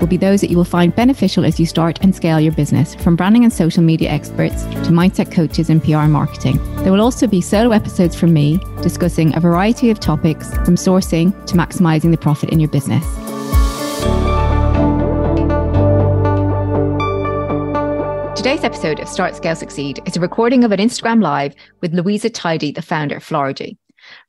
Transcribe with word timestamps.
will 0.00 0.06
be 0.06 0.16
those 0.16 0.40
that 0.40 0.50
you 0.50 0.56
will 0.56 0.64
find 0.64 0.94
beneficial 0.94 1.44
as 1.44 1.58
you 1.58 1.66
start 1.66 1.98
and 2.02 2.14
scale 2.14 2.40
your 2.40 2.52
business, 2.52 2.94
from 2.96 3.16
branding 3.16 3.44
and 3.44 3.52
social 3.52 3.82
media 3.82 4.10
experts 4.10 4.64
to 4.64 4.90
mindset 4.90 5.32
coaches 5.32 5.70
and 5.70 5.82
PR 5.82 6.06
marketing. 6.06 6.58
There 6.82 6.92
will 6.92 7.00
also 7.00 7.26
be 7.26 7.40
solo 7.40 7.72
episodes 7.72 8.14
from 8.14 8.32
me 8.32 8.60
discussing 8.82 9.34
a 9.36 9.40
variety 9.40 9.90
of 9.90 10.00
topics 10.00 10.50
from 10.58 10.76
sourcing 10.76 11.32
to 11.46 11.54
maximizing 11.54 12.10
the 12.10 12.18
profit 12.18 12.50
in 12.50 12.60
your 12.60 12.70
business. 12.70 13.04
Today's 18.36 18.62
episode 18.62 19.00
of 19.00 19.08
Start 19.08 19.34
Scale 19.34 19.56
Succeed 19.56 20.00
is 20.06 20.16
a 20.16 20.20
recording 20.20 20.62
of 20.62 20.72
an 20.72 20.78
Instagram 20.78 21.20
Live 21.20 21.54
with 21.80 21.92
Louisa 21.92 22.30
Tidy, 22.30 22.70
the 22.70 22.80
founder 22.80 23.16
of 23.16 23.24
Floragy. 23.24 23.76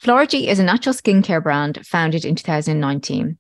Floragy 0.04 0.48
is 0.48 0.60
a 0.60 0.64
natural 0.64 0.96
skincare 0.96 1.42
brand 1.42 1.86
founded 1.86 2.26
in 2.26 2.36
2019. 2.36 3.38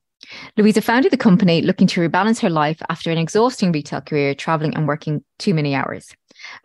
Louisa 0.57 0.81
founded 0.81 1.11
the 1.11 1.17
company 1.17 1.61
looking 1.61 1.87
to 1.87 2.01
rebalance 2.01 2.39
her 2.39 2.49
life 2.49 2.81
after 2.89 3.11
an 3.11 3.17
exhausting 3.17 3.71
retail 3.71 4.01
career, 4.01 4.35
traveling 4.35 4.75
and 4.75 4.87
working 4.87 5.23
too 5.37 5.53
many 5.53 5.75
hours. 5.75 6.13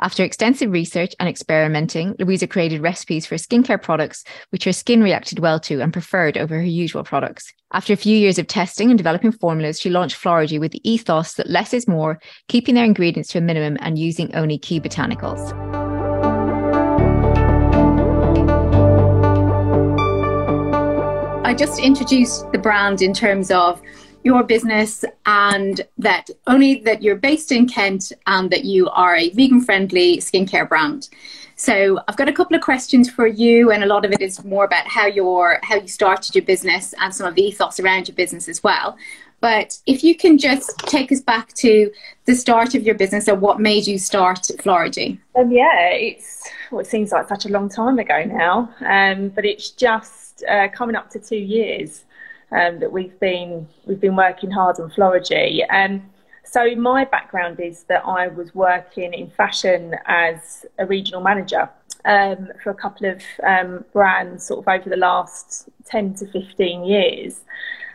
After 0.00 0.22
extensive 0.22 0.70
research 0.70 1.14
and 1.18 1.28
experimenting, 1.28 2.14
Louisa 2.18 2.46
created 2.46 2.82
recipes 2.82 3.26
for 3.26 3.36
skincare 3.36 3.82
products 3.82 4.24
which 4.50 4.64
her 4.64 4.72
skin 4.72 5.02
reacted 5.02 5.38
well 5.38 5.58
to 5.60 5.80
and 5.80 5.92
preferred 5.92 6.38
over 6.38 6.56
her 6.56 6.62
usual 6.62 7.02
products. 7.02 7.52
After 7.72 7.92
a 7.92 7.96
few 7.96 8.16
years 8.16 8.38
of 8.38 8.46
testing 8.46 8.90
and 8.90 8.98
developing 8.98 9.32
formulas, 9.32 9.80
she 9.80 9.90
launched 9.90 10.22
Floragy 10.22 10.60
with 10.60 10.72
the 10.72 10.88
ethos 10.88 11.34
that 11.34 11.50
less 11.50 11.74
is 11.74 11.88
more, 11.88 12.20
keeping 12.48 12.74
their 12.74 12.84
ingredients 12.84 13.30
to 13.30 13.38
a 13.38 13.40
minimum 13.40 13.76
and 13.80 13.98
using 13.98 14.34
only 14.34 14.58
key 14.58 14.80
botanicals. 14.80 15.83
I 21.44 21.52
just 21.52 21.78
introduced 21.78 22.50
the 22.52 22.58
brand 22.58 23.02
in 23.02 23.12
terms 23.12 23.50
of 23.50 23.82
your 24.22 24.42
business 24.42 25.04
and 25.26 25.82
that 25.98 26.30
only 26.46 26.76
that 26.80 27.02
you're 27.02 27.16
based 27.16 27.52
in 27.52 27.68
Kent 27.68 28.12
and 28.26 28.48
that 28.50 28.64
you 28.64 28.88
are 28.88 29.14
a 29.14 29.28
vegan 29.28 29.60
friendly 29.60 30.16
skincare 30.16 30.66
brand. 30.66 31.10
So 31.56 32.00
I've 32.08 32.16
got 32.16 32.30
a 32.30 32.32
couple 32.32 32.56
of 32.56 32.62
questions 32.62 33.10
for 33.10 33.26
you 33.26 33.70
and 33.72 33.84
a 33.84 33.86
lot 33.86 34.06
of 34.06 34.12
it 34.12 34.22
is 34.22 34.42
more 34.42 34.64
about 34.64 34.86
how 34.88 35.04
your 35.04 35.60
how 35.62 35.76
you 35.76 35.86
started 35.86 36.34
your 36.34 36.46
business 36.46 36.94
and 36.98 37.14
some 37.14 37.26
of 37.26 37.34
the 37.34 37.42
ethos 37.42 37.78
around 37.78 38.08
your 38.08 38.14
business 38.14 38.48
as 38.48 38.62
well. 38.62 38.96
But 39.40 39.78
if 39.84 40.02
you 40.02 40.16
can 40.16 40.38
just 40.38 40.78
take 40.78 41.12
us 41.12 41.20
back 41.20 41.52
to 41.56 41.92
the 42.24 42.34
start 42.34 42.74
of 42.74 42.84
your 42.84 42.94
business 42.94 43.28
and 43.28 43.42
what 43.42 43.60
made 43.60 43.86
you 43.86 43.98
start 43.98 44.40
Floragy. 44.60 45.18
Um, 45.38 45.50
yeah, 45.50 45.90
it's 45.90 46.48
well, 46.70 46.80
it 46.80 46.86
seems 46.86 47.12
like 47.12 47.28
such 47.28 47.44
a 47.44 47.50
long 47.50 47.68
time 47.68 47.98
ago 47.98 48.24
now, 48.24 48.74
um, 48.80 49.28
but 49.28 49.44
it's 49.44 49.68
just 49.68 50.23
uh, 50.48 50.68
coming 50.68 50.96
up 50.96 51.10
to 51.10 51.18
two 51.18 51.36
years 51.36 52.04
um, 52.52 52.80
that 52.80 52.92
we've 52.92 53.18
been 53.20 53.66
we've 53.86 54.00
been 54.00 54.16
working 54.16 54.50
hard 54.50 54.80
on 54.80 54.90
Floragy. 54.90 55.62
Um, 55.70 56.10
so 56.44 56.74
my 56.76 57.04
background 57.04 57.58
is 57.60 57.84
that 57.84 58.02
I 58.04 58.28
was 58.28 58.54
working 58.54 59.14
in 59.14 59.30
fashion 59.30 59.94
as 60.06 60.66
a 60.78 60.86
regional 60.86 61.22
manager 61.22 61.68
um, 62.04 62.48
for 62.62 62.70
a 62.70 62.74
couple 62.74 63.08
of 63.08 63.22
um, 63.42 63.84
brands, 63.92 64.46
sort 64.46 64.60
of 64.60 64.68
over 64.68 64.90
the 64.90 64.96
last 64.96 65.68
ten 65.84 66.14
to 66.14 66.26
fifteen 66.26 66.84
years. 66.84 67.40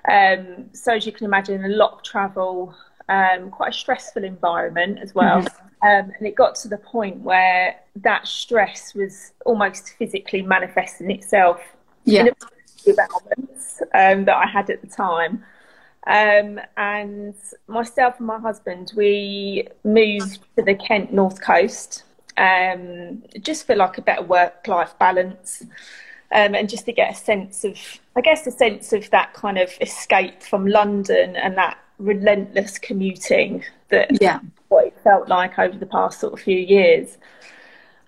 Um, 0.09 0.69
so 0.73 0.93
as 0.93 1.05
you 1.05 1.11
can 1.11 1.25
imagine, 1.25 1.63
a 1.63 1.69
lot 1.69 1.93
of 1.93 2.03
travel, 2.03 2.73
um, 3.07 3.51
quite 3.51 3.69
a 3.69 3.77
stressful 3.77 4.23
environment 4.23 4.99
as 4.99 5.13
well. 5.13 5.41
Mm-hmm. 5.41 5.65
Um, 5.81 6.11
and 6.17 6.27
it 6.27 6.35
got 6.35 6.55
to 6.55 6.67
the 6.67 6.77
point 6.77 7.21
where 7.21 7.75
that 7.97 8.27
stress 8.27 8.93
was 8.93 9.31
almost 9.45 9.91
physically 9.97 10.41
manifesting 10.41 11.09
itself 11.09 11.61
yeah. 12.05 12.29
um, 13.93 14.25
that 14.25 14.35
I 14.35 14.47
had 14.47 14.69
at 14.69 14.81
the 14.81 14.87
time. 14.87 15.43
Um, 16.07 16.59
and 16.77 17.35
myself 17.67 18.15
and 18.17 18.27
my 18.27 18.39
husband, 18.39 18.93
we 18.95 19.67
moved 19.83 20.39
to 20.55 20.63
the 20.63 20.75
Kent 20.75 21.13
North 21.13 21.41
Coast 21.41 22.03
um, 22.37 23.21
just 23.41 23.67
for 23.67 23.75
like 23.75 23.97
a 23.97 24.01
better 24.01 24.23
work 24.23 24.67
life 24.67 24.97
balance 24.97 25.63
um, 26.31 26.55
and 26.55 26.69
just 26.69 26.85
to 26.85 26.93
get 26.93 27.11
a 27.11 27.15
sense 27.15 27.63
of, 27.63 27.77
I 28.15 28.21
guess, 28.21 28.47
a 28.47 28.51
sense 28.51 28.93
of 28.93 29.09
that 29.11 29.33
kind 29.33 29.57
of 29.57 29.71
escape 29.81 30.41
from 30.41 30.65
London 30.65 31.35
and 31.35 31.57
that 31.57 31.77
relentless 31.99 32.79
commuting 32.79 33.63
that 33.89 34.21
yeah. 34.21 34.39
what 34.69 34.87
it 34.87 34.97
felt 35.03 35.27
like 35.27 35.59
over 35.59 35.77
the 35.77 35.85
past 35.85 36.21
sort 36.21 36.33
of 36.33 36.39
few 36.39 36.57
years. 36.57 37.17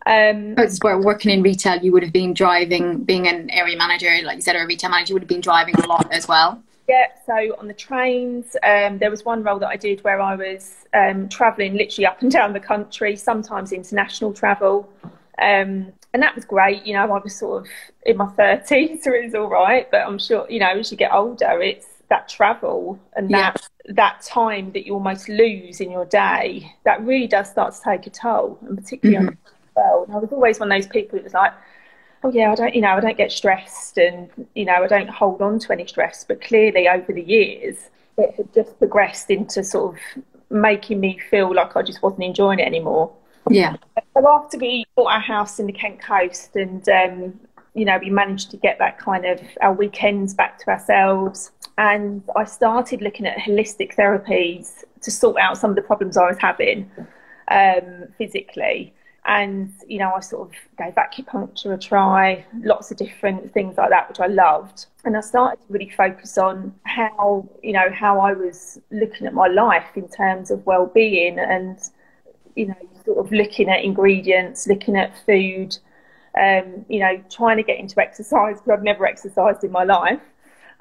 Um, 0.05 0.55
where 0.81 0.97
working 0.97 1.31
in 1.31 1.43
retail, 1.43 1.77
you 1.77 1.91
would 1.91 2.03
have 2.03 2.13
been 2.13 2.33
driving, 2.33 3.03
being 3.03 3.27
an 3.27 3.49
area 3.51 3.77
manager, 3.77 4.09
like 4.23 4.37
you 4.37 4.41
said, 4.41 4.55
or 4.55 4.63
a 4.63 4.67
retail 4.67 4.89
manager, 4.89 5.11
you 5.11 5.15
would 5.15 5.23
have 5.23 5.29
been 5.29 5.41
driving 5.41 5.75
a 5.75 5.85
lot 5.85 6.11
as 6.11 6.27
well. 6.27 6.61
Yeah, 6.89 7.07
so 7.25 7.55
on 7.59 7.67
the 7.67 7.73
trains, 7.73 8.57
um, 8.63 8.97
there 8.97 9.11
was 9.11 9.23
one 9.23 9.43
role 9.43 9.59
that 9.59 9.67
I 9.67 9.77
did 9.77 10.03
where 10.03 10.19
I 10.19 10.35
was 10.35 10.75
um, 10.93 11.29
travelling 11.29 11.75
literally 11.75 12.05
up 12.05 12.21
and 12.21 12.31
down 12.31 12.53
the 12.53 12.59
country, 12.59 13.15
sometimes 13.15 13.71
international 13.71 14.33
travel. 14.33 14.91
Um, 15.39 15.93
and 16.13 16.21
that 16.21 16.35
was 16.35 16.43
great. 16.43 16.85
You 16.85 16.93
know, 16.93 17.13
I 17.13 17.19
was 17.19 17.35
sort 17.35 17.63
of 17.63 17.71
in 18.05 18.17
my 18.17 18.25
30s, 18.25 19.01
so 19.03 19.13
it 19.13 19.25
was 19.25 19.35
all 19.35 19.47
right. 19.47 19.89
But 19.89 20.01
I'm 20.01 20.19
sure, 20.19 20.45
you 20.49 20.59
know, 20.59 20.71
as 20.71 20.91
you 20.91 20.97
get 20.97 21.13
older, 21.13 21.61
it's 21.61 21.85
that 22.09 22.27
travel 22.27 22.99
and 23.13 23.29
that 23.29 23.55
yeah. 23.85 23.93
that 23.93 24.21
time 24.21 24.73
that 24.73 24.85
you 24.85 24.93
almost 24.93 25.29
lose 25.29 25.79
in 25.79 25.89
your 25.91 26.03
day 26.03 26.73
that 26.83 27.01
really 27.05 27.27
does 27.27 27.49
start 27.49 27.73
to 27.73 27.79
take 27.81 28.05
a 28.07 28.09
toll, 28.09 28.57
and 28.67 28.77
particularly 28.77 29.27
mm-hmm 29.27 29.50
well. 29.75 30.03
And 30.05 30.15
I 30.15 30.19
was 30.19 30.31
always 30.31 30.59
one 30.59 30.71
of 30.71 30.77
those 30.77 30.91
people 30.91 31.17
that 31.17 31.23
was 31.23 31.33
like, 31.33 31.53
oh 32.23 32.31
yeah, 32.31 32.51
I 32.51 32.55
don't, 32.55 32.75
you 32.75 32.81
know, 32.81 32.89
I 32.89 32.99
don't 32.99 33.17
get 33.17 33.31
stressed, 33.31 33.97
and 33.97 34.29
you 34.55 34.65
know, 34.65 34.83
I 34.83 34.87
don't 34.87 35.09
hold 35.09 35.41
on 35.41 35.59
to 35.59 35.71
any 35.71 35.87
stress. 35.87 36.23
But 36.23 36.41
clearly, 36.41 36.87
over 36.87 37.13
the 37.13 37.21
years, 37.21 37.89
it 38.17 38.35
had 38.35 38.53
just 38.53 38.77
progressed 38.77 39.29
into 39.29 39.63
sort 39.63 39.95
of 39.95 40.23
making 40.49 40.99
me 40.99 41.19
feel 41.29 41.53
like 41.53 41.75
I 41.75 41.81
just 41.81 42.01
wasn't 42.01 42.23
enjoying 42.23 42.59
it 42.59 42.67
anymore. 42.67 43.11
Yeah. 43.49 43.77
So 44.13 44.27
after 44.27 44.57
we 44.57 44.85
bought 44.95 45.11
our 45.11 45.19
house 45.19 45.59
in 45.59 45.65
the 45.65 45.73
Kent 45.73 46.01
coast, 46.01 46.55
and 46.55 46.87
um, 46.89 47.39
you 47.73 47.85
know, 47.85 47.97
we 47.97 48.09
managed 48.09 48.51
to 48.51 48.57
get 48.57 48.77
that 48.79 48.99
kind 48.99 49.25
of 49.25 49.41
our 49.61 49.73
weekends 49.73 50.33
back 50.33 50.59
to 50.59 50.69
ourselves. 50.69 51.51
And 51.77 52.21
I 52.35 52.43
started 52.43 53.01
looking 53.01 53.25
at 53.25 53.37
holistic 53.37 53.95
therapies 53.95 54.83
to 55.01 55.09
sort 55.09 55.37
out 55.39 55.57
some 55.57 55.71
of 55.71 55.75
the 55.75 55.81
problems 55.81 56.17
I 56.17 56.27
was 56.27 56.37
having 56.37 56.91
um, 57.47 58.07
physically 58.17 58.93
and 59.25 59.71
you 59.87 59.99
know 59.99 60.13
I 60.13 60.19
sort 60.19 60.49
of 60.49 60.55
gave 60.77 60.95
acupuncture 60.95 61.73
a 61.73 61.77
try, 61.77 62.45
lots 62.63 62.91
of 62.91 62.97
different 62.97 63.53
things 63.53 63.77
like 63.77 63.89
that, 63.89 64.09
which 64.09 64.19
I 64.19 64.27
loved. 64.27 64.87
And 65.05 65.15
I 65.15 65.21
started 65.21 65.57
to 65.65 65.73
really 65.73 65.89
focus 65.89 66.37
on 66.37 66.73
how 66.83 67.47
you 67.61 67.73
know 67.73 67.91
how 67.91 68.19
I 68.19 68.33
was 68.33 68.79
looking 68.89 69.27
at 69.27 69.33
my 69.33 69.47
life 69.47 69.95
in 69.95 70.07
terms 70.07 70.49
of 70.49 70.65
well-being, 70.65 71.37
and 71.39 71.77
you 72.55 72.67
know 72.67 72.75
sort 73.05 73.19
of 73.19 73.31
looking 73.31 73.69
at 73.69 73.83
ingredients, 73.83 74.67
looking 74.67 74.95
at 74.95 75.13
food, 75.25 75.77
um, 76.39 76.85
you 76.89 76.99
know 76.99 77.23
trying 77.29 77.57
to 77.57 77.63
get 77.63 77.79
into 77.79 77.99
exercise 78.01 78.55
because 78.57 78.71
I've 78.71 78.83
never 78.83 79.05
exercised 79.05 79.63
in 79.63 79.71
my 79.71 79.83
life, 79.83 80.21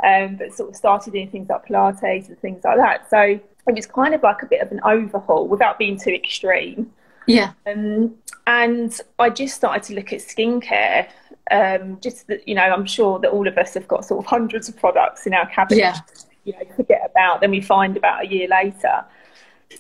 um, 0.03 0.37
but 0.37 0.55
sort 0.55 0.71
of 0.71 0.77
started 0.77 1.13
doing 1.13 1.31
things 1.31 1.51
like 1.51 1.67
Pilates 1.67 2.29
and 2.29 2.39
things 2.41 2.65
like 2.65 2.79
that. 2.79 3.11
So 3.11 3.21
it 3.21 3.75
was 3.75 3.87
kind 3.87 4.15
of 4.15 4.23
like 4.23 4.43
a 4.43 4.47
bit 4.47 4.63
of 4.63 4.73
an 4.73 4.81
overhaul 4.83 5.47
without 5.47 5.79
being 5.79 5.99
too 5.99 6.11
extreme. 6.11 6.91
Yeah. 7.27 7.53
Um, 7.67 8.15
and 8.47 8.99
I 9.19 9.31
just 9.31 9.55
started 9.57 9.83
to 9.85 9.95
look 9.95 10.13
at 10.13 10.21
skincare. 10.21 11.09
Um, 11.51 11.99
just 12.01 12.29
that, 12.29 12.47
you 12.47 12.55
know, 12.55 12.63
I'm 12.63 12.87
sure 12.87 13.19
that 13.19 13.31
all 13.31 13.49
of 13.49 13.59
us 13.59 13.75
have 13.75 13.89
got 13.89 14.05
sort 14.05 14.25
of 14.25 14.27
hundreds 14.27 14.69
of 14.69 14.77
products 14.77 15.27
in 15.27 15.35
our 15.35 15.47
cabinet. 15.47 15.79
Yeah. 15.79 15.99
You 16.45 16.53
know, 16.53 16.75
forget 16.77 17.11
about, 17.11 17.41
then 17.41 17.51
we 17.51 17.61
find 17.61 17.97
about 17.97 18.25
a 18.25 18.29
year 18.29 18.49
later. 18.49 19.05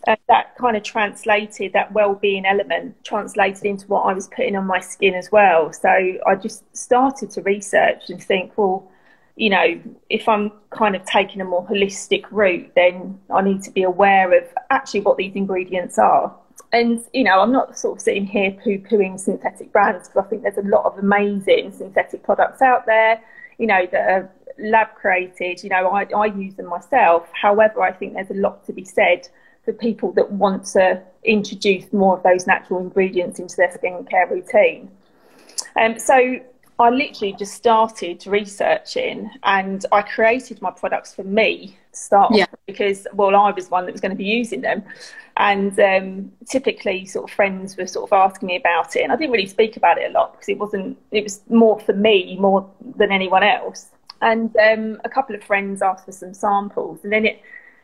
And 0.06 0.19
that 0.28 0.56
kind 0.56 0.76
of 0.76 0.82
translated 0.82 1.72
that 1.72 1.92
well-being 1.92 2.44
element 2.44 3.02
translated 3.04 3.64
into 3.64 3.87
what 3.87 4.02
I 4.02 4.12
was 4.12 4.28
putting 4.28 4.56
on 4.56 4.66
my 4.66 4.81
skin 4.81 5.14
as 5.14 5.32
well. 5.32 5.72
So 5.72 5.88
I 5.88 6.34
just 6.40 6.64
started 6.76 7.31
to 7.32 7.42
research 7.42 8.10
and 8.10 8.22
think, 8.22 8.56
well, 8.56 8.88
you 9.37 9.50
know, 9.50 9.81
if 10.08 10.28
I'm 10.28 10.52
kind 10.70 10.94
of 10.94 11.04
taking 11.06 11.40
a 11.40 11.44
more 11.44 11.66
holistic 11.66 12.25
route, 12.31 12.70
then 12.76 13.19
I 13.31 13.42
need 13.42 13.62
to 13.62 13.70
be 13.70 13.82
aware 13.82 14.37
of 14.37 14.44
actually 14.70 15.00
what 15.00 15.16
these 15.16 15.34
ingredients 15.34 15.98
are 15.98 16.34
and 16.72 17.02
you 17.12 17.25
know, 17.25 17.40
I'm 17.40 17.52
not 17.52 17.76
sort 17.76 17.99
of 17.99 18.02
sitting 18.02 18.26
here 18.26 18.52
poo-pooing 18.52 19.19
synthetic 19.19 19.72
brands 19.72 20.08
because 20.08 20.25
I 20.25 20.28
think 20.28 20.43
there's 20.43 20.58
a 20.58 20.69
lot 20.69 20.84
of 20.84 20.99
amazing 20.99 21.72
synthetic 21.72 22.22
products 22.22 22.62
out 22.62 22.87
there, 22.87 23.20
you 23.58 23.67
know, 23.67 23.87
that 23.90 24.11
are 24.11 24.31
lab 24.58 24.94
created. 24.94 25.62
You 25.64 25.70
know, 25.70 25.88
I, 25.88 26.05
I 26.17 26.26
use 26.26 26.55
them 26.55 26.67
myself. 26.67 27.28
However, 27.32 27.82
I 27.82 27.93
think 27.93 28.14
there's 28.14 28.31
a 28.31 28.34
lot 28.34 28.64
to 28.67 28.72
be 28.72 28.84
said 28.84 29.28
for 29.64 29.72
people 29.72 30.12
that 30.12 30.31
want 30.31 30.64
to 30.67 31.02
introduce 31.25 31.93
more 31.93 32.17
of 32.17 32.22
those 32.22 32.46
natural 32.46 32.81
ingredients 32.81 33.38
into 33.38 33.56
their 33.56 33.69
skincare 33.69 34.31
routine. 34.31 34.90
Um, 35.76 35.99
so 35.99 36.38
I 36.78 36.90
literally 36.90 37.34
just 37.34 37.55
started 37.55 38.26
researching 38.26 39.31
and 39.43 39.84
I 39.93 40.02
created 40.02 40.62
my 40.62 40.70
products 40.70 41.14
for 41.14 41.25
me 41.25 41.76
start 41.92 42.34
yeah. 42.34 42.46
because, 42.66 43.06
well, 43.12 43.34
I 43.34 43.50
was 43.50 43.70
one 43.70 43.87
that 43.87 43.92
was 43.92 44.00
going 44.00 44.10
to 44.10 44.16
be 44.16 44.25
using 44.25 44.60
them. 44.60 44.82
And 45.37 45.78
um, 45.81 46.32
typically, 46.46 47.06
sort 47.06 47.31
of 47.31 47.34
friends 47.34 47.76
were 47.76 47.87
sort 47.87 48.10
of 48.10 48.12
asking 48.12 48.48
me 48.48 48.56
about 48.56 48.96
it. 48.96 49.02
And 49.02 49.12
I 49.12 49.16
didn't 49.16 49.32
really 49.32 49.46
speak 49.46 49.76
about 49.76 49.98
it 49.98 50.10
a 50.10 50.12
lot 50.12 50.32
because 50.32 50.48
it 50.48 50.58
wasn't, 50.58 50.98
it 51.10 51.22
was 51.22 51.40
more 51.48 51.81
for 51.81 51.92
me 51.92 52.37
more 52.38 52.69
than 52.96 53.10
anyone 53.10 53.42
else. 53.42 53.88
And 54.22 54.54
um, 54.56 55.00
a 55.04 55.08
couple 55.08 55.34
of 55.34 55.42
friends 55.42 55.82
asked 55.82 56.04
for 56.04 56.12
some 56.12 56.34
samples. 56.34 57.00
And 57.04 57.12
then 57.12 57.25
it, 57.25 57.42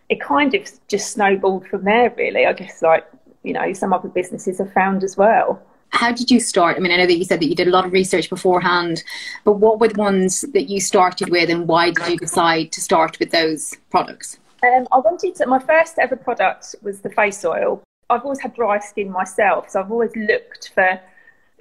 it 0.08 0.20
kind 0.20 0.54
of 0.54 0.68
just 0.88 1.12
snowballed 1.12 1.66
from 1.66 1.84
there, 1.84 2.12
really. 2.16 2.46
I 2.46 2.52
guess, 2.52 2.82
like, 2.82 3.06
you 3.42 3.52
know, 3.52 3.72
some 3.72 3.92
other 3.92 4.08
businesses 4.08 4.58
have 4.58 4.72
found 4.72 5.02
as 5.02 5.16
well 5.16 5.62
how 5.96 6.12
did 6.12 6.30
you 6.30 6.40
start? 6.40 6.76
I 6.76 6.80
mean, 6.80 6.92
I 6.92 6.96
know 6.96 7.06
that 7.06 7.16
you 7.16 7.24
said 7.24 7.40
that 7.40 7.46
you 7.46 7.54
did 7.54 7.68
a 7.68 7.70
lot 7.70 7.86
of 7.86 7.92
research 7.92 8.28
beforehand, 8.28 9.02
but 9.44 9.54
what 9.54 9.80
were 9.80 9.88
the 9.88 9.98
ones 9.98 10.42
that 10.52 10.64
you 10.64 10.80
started 10.80 11.30
with, 11.30 11.50
and 11.50 11.66
why 11.66 11.90
did 11.90 12.06
you 12.08 12.16
decide 12.18 12.72
to 12.72 12.80
start 12.80 13.18
with 13.18 13.30
those 13.30 13.74
products? 13.90 14.38
Um, 14.62 14.86
I 14.92 14.98
wanted 14.98 15.34
to, 15.36 15.46
my 15.46 15.58
first 15.58 15.98
ever 15.98 16.16
product 16.16 16.74
was 16.82 17.00
the 17.00 17.10
face 17.10 17.44
oil. 17.44 17.82
I've 18.08 18.22
always 18.22 18.40
had 18.40 18.54
dry 18.54 18.78
skin 18.78 19.10
myself, 19.10 19.70
so 19.70 19.80
I've 19.80 19.90
always 19.90 20.14
looked 20.14 20.70
for 20.74 21.00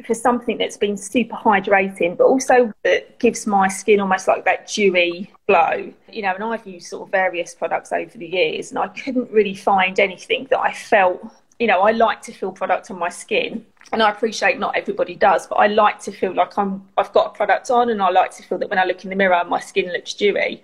for 0.05 0.13
something 0.13 0.57
that's 0.57 0.75
been 0.75 0.97
super 0.97 1.35
hydrating, 1.35 2.17
but 2.17 2.25
also 2.25 2.73
that 2.83 3.17
gives 3.19 3.47
my 3.47 3.69
skin 3.69 4.01
almost 4.01 4.27
like 4.27 4.43
that 4.43 4.67
dewy 4.67 5.31
glow. 5.47 5.93
You 6.11 6.21
know, 6.21 6.33
and 6.35 6.43
I've 6.43 6.67
used 6.67 6.87
sort 6.87 7.07
of 7.07 7.11
various 7.11 7.55
products 7.55 7.93
over 7.93 8.17
the 8.17 8.27
years, 8.27 8.71
and 8.71 8.79
I 8.79 8.89
couldn't 8.89 9.31
really 9.31 9.55
find 9.55 9.97
anything 9.97 10.47
that 10.49 10.59
I 10.59 10.73
felt. 10.73 11.33
You 11.59 11.67
know, 11.67 11.81
I 11.81 11.91
like 11.91 12.21
to 12.23 12.33
feel 12.33 12.51
product 12.51 12.91
on 12.91 12.99
my 12.99 13.09
skin, 13.09 13.65
and 13.93 14.03
I 14.03 14.11
appreciate 14.11 14.59
not 14.59 14.75
everybody 14.75 15.15
does, 15.15 15.47
but 15.47 15.55
I 15.55 15.67
like 15.67 15.99
to 16.01 16.11
feel 16.11 16.33
like 16.33 16.57
I'm 16.57 16.87
I've 16.97 17.13
got 17.13 17.27
a 17.27 17.29
product 17.29 17.71
on, 17.71 17.89
and 17.89 18.01
I 18.01 18.09
like 18.09 18.31
to 18.37 18.43
feel 18.43 18.57
that 18.57 18.69
when 18.69 18.79
I 18.79 18.85
look 18.85 19.03
in 19.03 19.09
the 19.09 19.15
mirror, 19.15 19.41
my 19.47 19.59
skin 19.59 19.91
looks 19.91 20.13
dewy. 20.13 20.63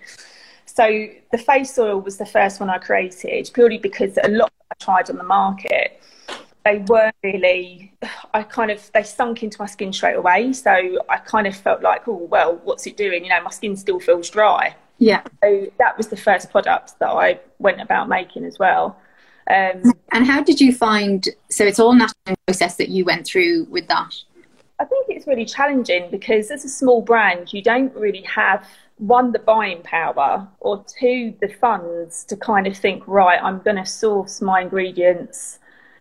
So 0.66 1.06
the 1.30 1.38
face 1.38 1.78
oil 1.78 2.00
was 2.00 2.16
the 2.16 2.26
first 2.26 2.60
one 2.60 2.70
I 2.70 2.78
created 2.78 3.50
purely 3.52 3.78
because 3.78 4.18
a 4.22 4.28
lot 4.28 4.52
I 4.70 4.74
tried 4.82 5.10
on 5.10 5.16
the 5.18 5.24
market, 5.24 6.02
they 6.64 6.78
weren't 6.78 7.14
really. 7.22 7.92
I 8.34 8.42
kind 8.42 8.70
of 8.70 8.90
they 8.92 9.02
sunk 9.02 9.42
into 9.42 9.60
my 9.60 9.66
skin 9.66 9.92
straight 9.92 10.16
away. 10.16 10.52
So 10.52 10.98
I 11.08 11.18
kind 11.18 11.46
of 11.46 11.56
felt 11.56 11.82
like, 11.82 12.06
oh 12.08 12.26
well, 12.30 12.60
what's 12.64 12.86
it 12.86 12.96
doing? 12.96 13.24
You 13.24 13.30
know, 13.30 13.42
my 13.42 13.50
skin 13.50 13.76
still 13.76 14.00
feels 14.00 14.30
dry. 14.30 14.74
Yeah. 14.98 15.22
So 15.42 15.66
that 15.78 15.96
was 15.96 16.08
the 16.08 16.16
first 16.16 16.50
product 16.50 16.98
that 17.00 17.10
I 17.10 17.40
went 17.58 17.80
about 17.80 18.08
making 18.08 18.44
as 18.44 18.58
well. 18.58 18.96
Um, 19.50 19.92
and 20.12 20.26
how 20.26 20.42
did 20.42 20.60
you 20.60 20.72
find? 20.72 21.28
So 21.50 21.64
it's 21.64 21.78
all 21.78 21.92
natural 21.94 22.36
process 22.46 22.76
that 22.76 22.88
you 22.88 23.04
went 23.04 23.26
through 23.26 23.64
with 23.64 23.88
that. 23.88 24.14
I 24.78 24.84
think 24.84 25.06
it's 25.08 25.26
really 25.26 25.44
challenging 25.44 26.10
because 26.10 26.50
as 26.50 26.64
a 26.64 26.68
small 26.68 27.02
brand, 27.02 27.52
you 27.52 27.62
don't 27.62 27.94
really 27.94 28.22
have 28.22 28.66
one 28.98 29.32
the 29.32 29.38
buying 29.38 29.82
power 29.82 30.46
or 30.60 30.84
two 30.98 31.34
the 31.40 31.48
funds 31.48 32.24
to 32.24 32.36
kind 32.36 32.66
of 32.66 32.76
think 32.76 33.02
right. 33.06 33.40
I'm 33.42 33.60
going 33.60 33.76
to 33.76 33.86
source 33.86 34.40
my 34.40 34.62
ingredients. 34.62 35.58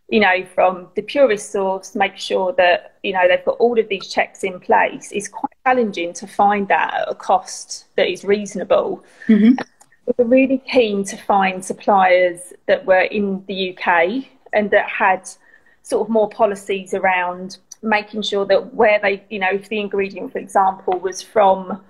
You 0.09 0.19
know, 0.19 0.45
from 0.53 0.89
the 0.95 1.03
purest 1.03 1.53
source, 1.53 1.95
make 1.95 2.17
sure 2.17 2.53
that, 2.57 2.97
you 3.01 3.13
know, 3.13 3.29
they've 3.29 3.45
got 3.45 3.57
all 3.59 3.79
of 3.79 3.87
these 3.87 4.09
checks 4.09 4.43
in 4.43 4.59
place. 4.59 5.09
It's 5.13 5.29
quite 5.29 5.53
challenging 5.65 6.11
to 6.13 6.27
find 6.27 6.67
that 6.67 6.93
at 6.93 7.09
a 7.09 7.15
cost 7.15 7.85
that 7.95 8.09
is 8.09 8.25
reasonable. 8.25 9.05
Mm-hmm 9.27 9.61
we 10.05 10.13
were 10.17 10.29
really 10.29 10.57
keen 10.59 11.03
to 11.05 11.17
find 11.17 11.63
suppliers 11.63 12.53
that 12.67 12.85
were 12.85 13.01
in 13.01 13.43
the 13.47 13.77
UK 13.77 14.25
and 14.53 14.71
that 14.71 14.89
had 14.89 15.29
sort 15.83 16.07
of 16.07 16.09
more 16.09 16.29
policies 16.29 16.93
around 16.93 17.57
making 17.81 18.21
sure 18.21 18.45
that 18.45 18.73
where 18.73 18.99
they, 19.01 19.23
you 19.29 19.39
know, 19.39 19.49
if 19.51 19.69
the 19.69 19.79
ingredient, 19.79 20.31
for 20.31 20.39
example, 20.39 20.99
was 20.99 21.21
from, 21.21 21.81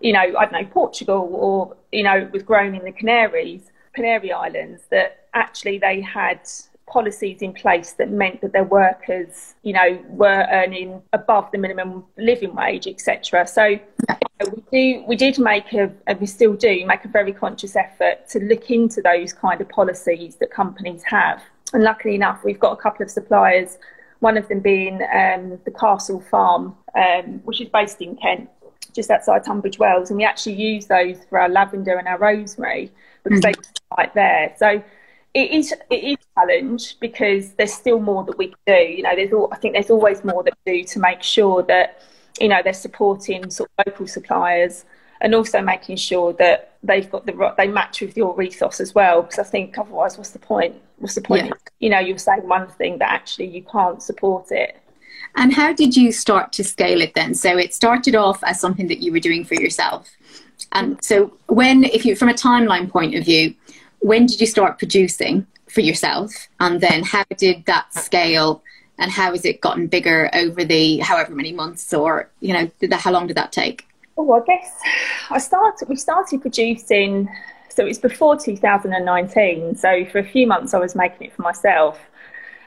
you 0.00 0.12
know, 0.12 0.20
I 0.20 0.46
don't 0.46 0.52
know, 0.52 0.64
Portugal 0.66 1.28
or, 1.32 1.76
you 1.92 2.02
know, 2.02 2.28
was 2.32 2.42
grown 2.42 2.74
in 2.74 2.84
the 2.84 2.92
Canaries, 2.92 3.70
Canary 3.92 4.32
Islands, 4.32 4.82
that 4.90 5.26
actually 5.34 5.78
they 5.78 6.00
had 6.00 6.40
policies 6.90 7.40
in 7.40 7.52
place 7.52 7.92
that 7.92 8.10
meant 8.10 8.40
that 8.40 8.52
their 8.52 8.64
workers, 8.64 9.54
you 9.62 9.72
know, 9.72 9.98
were 10.08 10.46
earning 10.50 11.02
above 11.12 11.50
the 11.52 11.58
minimum 11.58 12.04
living 12.18 12.54
wage, 12.54 12.86
etc. 12.86 13.46
So 13.46 13.64
you 13.64 13.78
know, 14.40 14.46
we 14.54 14.62
do, 14.72 15.04
we 15.06 15.16
did 15.16 15.38
make 15.38 15.72
a, 15.72 15.90
and 16.06 16.20
we 16.20 16.26
still 16.26 16.54
do 16.54 16.84
make 16.86 17.04
a 17.04 17.08
very 17.08 17.32
conscious 17.32 17.76
effort 17.76 18.28
to 18.30 18.40
look 18.40 18.70
into 18.70 19.00
those 19.00 19.32
kind 19.32 19.60
of 19.60 19.68
policies 19.68 20.36
that 20.36 20.50
companies 20.50 21.02
have. 21.04 21.42
And 21.72 21.82
luckily 21.82 22.14
enough, 22.16 22.42
we've 22.44 22.60
got 22.60 22.72
a 22.72 22.76
couple 22.76 23.04
of 23.04 23.10
suppliers. 23.10 23.78
One 24.18 24.36
of 24.36 24.48
them 24.48 24.60
being 24.60 25.00
um, 25.14 25.58
the 25.64 25.72
Castle 25.78 26.20
Farm, 26.20 26.76
um, 26.94 27.40
which 27.44 27.60
is 27.60 27.68
based 27.68 28.00
in 28.02 28.16
Kent, 28.16 28.50
just 28.92 29.10
outside 29.10 29.44
Tunbridge 29.44 29.78
Wells, 29.78 30.10
and 30.10 30.16
we 30.18 30.24
actually 30.24 30.56
use 30.56 30.86
those 30.86 31.16
for 31.28 31.38
our 31.38 31.48
lavender 31.48 31.96
and 31.96 32.08
our 32.08 32.18
rosemary 32.18 32.90
because 33.22 33.40
mm-hmm. 33.40 33.60
they 33.60 33.96
right 33.96 34.12
there. 34.14 34.54
So 34.58 34.82
it 35.34 35.50
is 35.50 35.72
it 35.90 36.04
is 36.04 36.16
a 36.16 36.40
challenge 36.40 36.98
because 37.00 37.52
there's 37.52 37.72
still 37.72 38.00
more 38.00 38.24
that 38.24 38.36
we 38.36 38.48
can 38.48 38.58
do. 38.66 38.72
You 38.72 39.02
know, 39.02 39.14
there's 39.14 39.32
all, 39.32 39.48
I 39.52 39.56
think 39.56 39.74
there's 39.74 39.90
always 39.90 40.24
more 40.24 40.42
that 40.42 40.54
we 40.66 40.80
do 40.80 40.84
to 40.84 40.98
make 40.98 41.22
sure 41.22 41.62
that 41.64 42.02
you 42.40 42.48
know 42.48 42.60
they're 42.62 42.72
supporting 42.72 43.50
sort 43.50 43.70
of 43.78 43.86
local 43.86 44.06
suppliers 44.06 44.84
and 45.20 45.34
also 45.34 45.60
making 45.60 45.96
sure 45.96 46.32
that 46.34 46.74
they've 46.82 47.10
got 47.10 47.26
the 47.26 47.54
they 47.56 47.66
match 47.66 48.00
with 48.00 48.16
your 48.16 48.40
ethos 48.42 48.80
as 48.80 48.94
well. 48.94 49.22
Because 49.22 49.38
I 49.38 49.44
think 49.44 49.78
otherwise, 49.78 50.16
what's 50.16 50.30
the 50.30 50.38
point? 50.38 50.76
What's 50.98 51.14
the 51.14 51.22
point? 51.22 51.46
Yeah. 51.46 51.52
You 51.78 51.90
know, 51.90 51.98
you're 51.98 52.18
saying 52.18 52.48
one 52.48 52.68
thing, 52.68 52.98
but 52.98 53.08
actually 53.08 53.46
you 53.46 53.62
can't 53.62 54.02
support 54.02 54.50
it. 54.50 54.76
And 55.36 55.52
how 55.52 55.72
did 55.72 55.96
you 55.96 56.12
start 56.12 56.52
to 56.54 56.64
scale 56.64 57.00
it 57.00 57.14
then? 57.14 57.34
So 57.34 57.56
it 57.56 57.74
started 57.74 58.14
off 58.14 58.42
as 58.42 58.58
something 58.58 58.88
that 58.88 58.98
you 58.98 59.12
were 59.12 59.20
doing 59.20 59.44
for 59.44 59.54
yourself. 59.54 60.10
And 60.72 61.02
so 61.02 61.36
when, 61.46 61.84
if 61.84 62.04
you, 62.04 62.16
from 62.16 62.28
a 62.28 62.34
timeline 62.34 62.90
point 62.90 63.14
of 63.14 63.24
view, 63.24 63.54
when 64.00 64.26
did 64.26 64.40
you 64.40 64.46
start 64.46 64.78
producing 64.78 65.46
for 65.68 65.80
yourself? 65.80 66.48
And 66.58 66.80
then 66.80 67.02
how 67.02 67.24
did 67.36 67.64
that 67.66 67.92
scale 67.94 68.62
and 68.98 69.10
how 69.10 69.32
has 69.32 69.44
it 69.44 69.60
gotten 69.60 69.86
bigger 69.86 70.30
over 70.34 70.64
the 70.64 70.98
however 70.98 71.34
many 71.34 71.52
months 71.52 71.92
or, 71.94 72.30
you 72.40 72.52
know, 72.52 72.70
how 72.92 73.12
long 73.12 73.26
did 73.26 73.36
that 73.36 73.52
take? 73.52 73.86
Oh, 74.18 74.32
I 74.32 74.40
guess 74.44 74.78
I 75.30 75.38
started, 75.38 75.88
we 75.88 75.96
started 75.96 76.42
producing, 76.42 77.28
so 77.70 77.84
it 77.84 77.88
was 77.88 77.98
before 77.98 78.36
2019. 78.36 79.76
So 79.76 80.04
for 80.06 80.18
a 80.18 80.24
few 80.24 80.46
months 80.46 80.74
I 80.74 80.78
was 80.78 80.94
making 80.94 81.28
it 81.28 81.32
for 81.34 81.42
myself. 81.42 81.98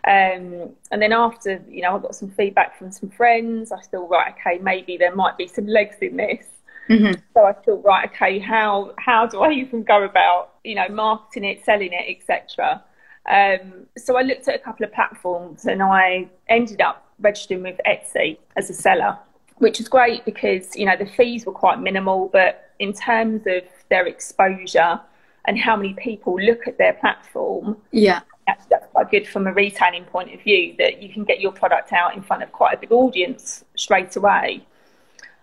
Um, 0.05 0.71
and 0.91 1.01
then 1.01 1.13
after, 1.13 1.63
you 1.69 1.81
know, 1.81 1.95
I 1.95 1.99
got 1.99 2.15
some 2.15 2.31
feedback 2.31 2.77
from 2.77 2.91
some 2.91 3.09
friends. 3.09 3.71
I 3.71 3.79
thought, 3.81 4.09
right, 4.09 4.33
okay, 4.33 4.57
maybe 4.61 4.97
there 4.97 5.15
might 5.15 5.37
be 5.37 5.47
some 5.47 5.67
legs 5.67 5.95
in 6.01 6.17
this. 6.17 6.45
Mm-hmm. 6.89 7.21
So 7.33 7.45
I 7.45 7.53
thought, 7.53 7.83
right, 7.85 8.09
okay, 8.09 8.39
how 8.39 8.93
how 8.97 9.27
do 9.27 9.39
I 9.41 9.51
even 9.51 9.83
go 9.83 10.03
about, 10.03 10.52
you 10.63 10.75
know, 10.75 10.87
marketing 10.89 11.43
it, 11.43 11.63
selling 11.65 11.91
it, 11.93 12.05
etc. 12.09 12.83
Um, 13.29 13.87
so 13.97 14.17
I 14.17 14.21
looked 14.21 14.47
at 14.47 14.55
a 14.55 14.59
couple 14.59 14.85
of 14.85 14.93
platforms, 14.93 15.65
and 15.65 15.81
I 15.81 16.27
ended 16.49 16.81
up 16.81 17.07
registering 17.19 17.63
with 17.63 17.79
Etsy 17.87 18.37
as 18.55 18.69
a 18.69 18.73
seller, 18.73 19.17
which 19.57 19.79
was 19.79 19.87
great 19.87 20.25
because 20.25 20.75
you 20.75 20.85
know 20.85 20.97
the 20.97 21.05
fees 21.05 21.45
were 21.45 21.53
quite 21.53 21.79
minimal, 21.79 22.29
but 22.31 22.71
in 22.79 22.93
terms 22.93 23.43
of 23.47 23.63
their 23.89 24.07
exposure 24.07 24.99
and 25.45 25.57
how 25.57 25.75
many 25.75 25.93
people 25.93 26.39
look 26.39 26.67
at 26.67 26.77
their 26.77 26.93
platform, 26.93 27.77
yeah, 27.91 28.21
that's, 28.47 28.65
that's 28.65 28.87
quite 28.87 29.11
good 29.11 29.27
from 29.27 29.47
a 29.47 29.53
retailing 29.53 30.05
point 30.05 30.33
of 30.33 30.41
view 30.41 30.75
that 30.77 31.01
you 31.01 31.09
can 31.09 31.23
get 31.23 31.39
your 31.39 31.51
product 31.51 31.93
out 31.93 32.15
in 32.15 32.21
front 32.21 32.43
of 32.43 32.51
quite 32.51 32.75
a 32.75 32.77
big 32.77 32.91
audience 32.91 33.63
straight 33.75 34.15
away. 34.15 34.65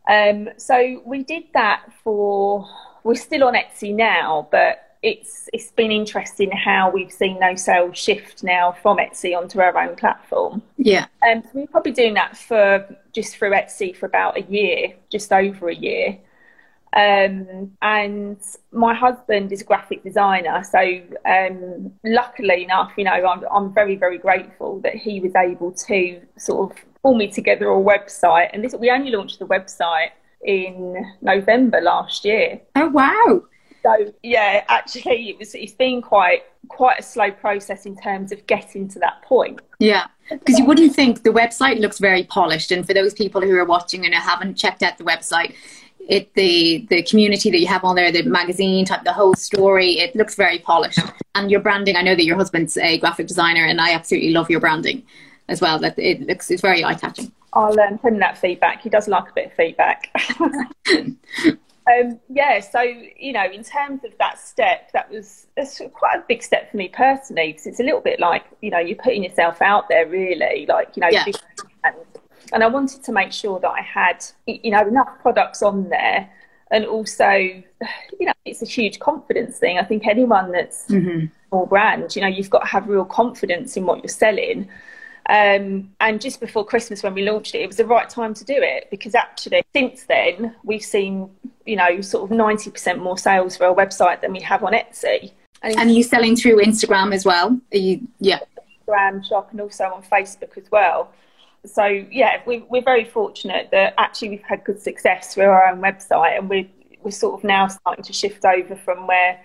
Um, 0.08 0.48
so 0.56 1.02
we 1.04 1.22
did 1.22 1.44
that 1.54 1.84
for. 2.02 2.66
We're 3.02 3.14
still 3.14 3.44
on 3.44 3.54
Etsy 3.54 3.94
now, 3.94 4.46
but 4.50 4.89
it's 5.02 5.48
it's 5.52 5.70
been 5.72 5.90
interesting 5.90 6.50
how 6.50 6.90
we've 6.90 7.12
seen 7.12 7.40
those 7.40 7.64
sales 7.64 7.96
shift 7.96 8.44
now 8.44 8.72
from 8.82 8.98
Etsy 8.98 9.36
onto 9.36 9.60
our 9.60 9.76
own 9.76 9.96
platform. 9.96 10.62
Yeah. 10.76 11.06
Um, 11.26 11.42
so 11.42 11.50
we're 11.54 11.66
probably 11.68 11.92
doing 11.92 12.14
that 12.14 12.36
for 12.36 12.86
just 13.12 13.36
through 13.36 13.52
Etsy 13.52 13.96
for 13.96 14.06
about 14.06 14.36
a 14.36 14.42
year, 14.42 14.94
just 15.10 15.32
over 15.32 15.68
a 15.68 15.74
year. 15.74 16.18
Um, 16.92 17.70
and 17.82 18.38
my 18.72 18.94
husband 18.94 19.52
is 19.52 19.62
a 19.62 19.64
graphic 19.64 20.02
designer, 20.02 20.64
so 20.64 21.00
um, 21.24 21.92
luckily 22.04 22.64
enough, 22.64 22.92
you 22.96 23.04
know, 23.04 23.12
I'm, 23.12 23.44
I'm 23.50 23.72
very, 23.72 23.94
very 23.94 24.18
grateful 24.18 24.80
that 24.80 24.96
he 24.96 25.20
was 25.20 25.32
able 25.36 25.70
to 25.70 26.20
sort 26.36 26.72
of 26.72 26.78
pull 27.00 27.14
me 27.14 27.28
together 27.28 27.70
a 27.70 27.76
website. 27.76 28.50
And 28.52 28.64
this 28.64 28.74
we 28.74 28.90
only 28.90 29.12
launched 29.12 29.38
the 29.38 29.46
website 29.46 30.10
in 30.44 31.14
November 31.22 31.80
last 31.80 32.24
year. 32.24 32.60
Oh 32.74 32.88
wow! 32.88 33.42
So 33.82 34.12
yeah, 34.22 34.64
actually, 34.68 35.30
it 35.30 35.38
was. 35.38 35.54
It's 35.54 35.72
been 35.72 36.02
quite 36.02 36.42
quite 36.68 37.00
a 37.00 37.02
slow 37.02 37.30
process 37.30 37.86
in 37.86 37.96
terms 37.96 38.32
of 38.32 38.46
getting 38.46 38.88
to 38.88 38.98
that 38.98 39.22
point. 39.22 39.60
Yeah, 39.78 40.06
because 40.28 40.58
you 40.58 40.64
wouldn't 40.64 40.94
think 40.94 41.22
the 41.22 41.30
website 41.30 41.80
looks 41.80 41.98
very 41.98 42.24
polished. 42.24 42.70
And 42.70 42.86
for 42.86 42.94
those 42.94 43.14
people 43.14 43.40
who 43.40 43.56
are 43.56 43.64
watching 43.64 44.04
and 44.04 44.14
haven't 44.14 44.54
checked 44.56 44.82
out 44.82 44.98
the 44.98 45.04
website, 45.04 45.54
it 46.08 46.32
the 46.34 46.86
the 46.90 47.02
community 47.02 47.50
that 47.50 47.58
you 47.58 47.66
have 47.66 47.84
on 47.84 47.96
there, 47.96 48.12
the 48.12 48.22
magazine 48.22 48.84
type, 48.84 49.04
the 49.04 49.12
whole 49.12 49.34
story. 49.34 49.98
It 49.98 50.14
looks 50.14 50.34
very 50.34 50.58
polished, 50.58 51.00
and 51.34 51.50
your 51.50 51.60
branding. 51.60 51.96
I 51.96 52.02
know 52.02 52.14
that 52.14 52.24
your 52.24 52.36
husband's 52.36 52.76
a 52.76 52.98
graphic 52.98 53.26
designer, 53.26 53.64
and 53.64 53.80
I 53.80 53.92
absolutely 53.92 54.30
love 54.30 54.50
your 54.50 54.60
branding 54.60 55.02
as 55.48 55.60
well. 55.60 55.78
That 55.78 55.98
it 55.98 56.20
looks 56.22 56.50
it's 56.50 56.62
very 56.62 56.84
eye 56.84 56.94
catching. 56.94 57.32
I'll 57.52 57.78
um, 57.80 57.98
send 58.02 58.20
that 58.22 58.38
feedback. 58.38 58.82
He 58.82 58.88
does 58.90 59.08
like 59.08 59.30
a 59.30 59.32
bit 59.32 59.46
of 59.46 59.52
feedback. 59.54 60.10
um, 61.90 62.20
yeah, 62.28 62.60
so 62.60 62.80
you 62.80 63.32
know, 63.32 63.44
in 63.44 63.64
terms 63.64 64.04
of 64.04 64.12
that 64.18 64.38
step, 64.38 64.92
that 64.92 65.10
was 65.10 65.46
quite 65.92 66.16
a 66.16 66.24
big 66.28 66.42
step 66.42 66.70
for 66.70 66.76
me 66.76 66.88
personally 66.88 67.52
because 67.52 67.66
it's 67.66 67.80
a 67.80 67.82
little 67.82 68.00
bit 68.00 68.20
like 68.20 68.44
you 68.60 68.70
know 68.70 68.78
you're 68.78 68.96
putting 68.96 69.24
yourself 69.24 69.60
out 69.62 69.88
there, 69.88 70.06
really, 70.06 70.66
like 70.66 70.96
you 70.96 71.00
know. 71.00 71.08
Yeah. 71.10 71.24
And 72.52 72.64
I 72.64 72.66
wanted 72.66 73.04
to 73.04 73.12
make 73.12 73.32
sure 73.32 73.60
that 73.60 73.68
I 73.68 73.80
had 73.80 74.24
you 74.46 74.70
know 74.70 74.86
enough 74.86 75.08
products 75.20 75.62
on 75.62 75.88
there, 75.88 76.30
and 76.70 76.84
also 76.84 77.30
you 77.30 78.26
know 78.26 78.32
it's 78.44 78.62
a 78.62 78.66
huge 78.66 78.98
confidence 78.98 79.58
thing. 79.58 79.78
I 79.78 79.84
think 79.84 80.06
anyone 80.06 80.52
that's 80.52 80.86
mm-hmm. 80.86 81.26
more 81.52 81.66
brand, 81.66 82.14
you 82.14 82.22
know, 82.22 82.28
you've 82.28 82.50
got 82.50 82.60
to 82.60 82.66
have 82.66 82.88
real 82.88 83.04
confidence 83.04 83.76
in 83.76 83.86
what 83.86 83.98
you're 84.02 84.08
selling. 84.08 84.68
Um, 85.28 85.92
and 86.00 86.20
just 86.20 86.40
before 86.40 86.64
Christmas, 86.64 87.02
when 87.02 87.14
we 87.14 87.22
launched 87.22 87.54
it, 87.54 87.60
it 87.60 87.66
was 87.66 87.76
the 87.76 87.86
right 87.86 88.08
time 88.08 88.34
to 88.34 88.44
do 88.44 88.54
it 88.56 88.88
because 88.90 89.14
actually, 89.14 89.62
since 89.74 90.04
then, 90.04 90.54
we've 90.64 90.82
seen, 90.82 91.30
you 91.66 91.76
know, 91.76 92.00
sort 92.00 92.30
of 92.30 92.36
90% 92.36 92.98
more 92.98 93.18
sales 93.18 93.56
for 93.56 93.66
our 93.66 93.74
website 93.74 94.20
than 94.20 94.32
we 94.32 94.40
have 94.40 94.64
on 94.64 94.72
Etsy. 94.72 95.32
And, 95.62 95.78
and 95.78 95.90
are 95.90 95.92
you 95.92 96.02
selling 96.02 96.36
through 96.36 96.62
Instagram 96.62 97.14
as 97.14 97.24
well? 97.24 97.60
Are 97.72 97.78
you, 97.78 98.00
yeah. 98.18 98.40
Instagram 98.88 99.24
shop 99.24 99.50
and 99.52 99.60
also 99.60 99.84
on 99.84 100.02
Facebook 100.02 100.56
as 100.56 100.70
well. 100.70 101.12
So, 101.66 101.84
yeah, 101.84 102.40
we, 102.46 102.64
we're 102.70 102.82
very 102.82 103.04
fortunate 103.04 103.68
that 103.72 103.94
actually 103.98 104.30
we've 104.30 104.42
had 104.42 104.64
good 104.64 104.80
success 104.80 105.34
through 105.34 105.44
our 105.44 105.66
own 105.66 105.80
website 105.80 106.38
and 106.38 106.48
we're, 106.48 106.66
we're 107.02 107.10
sort 107.10 107.38
of 107.38 107.44
now 107.44 107.68
starting 107.68 108.02
to 108.04 108.12
shift 108.12 108.44
over 108.44 108.74
from 108.74 109.06
where 109.06 109.38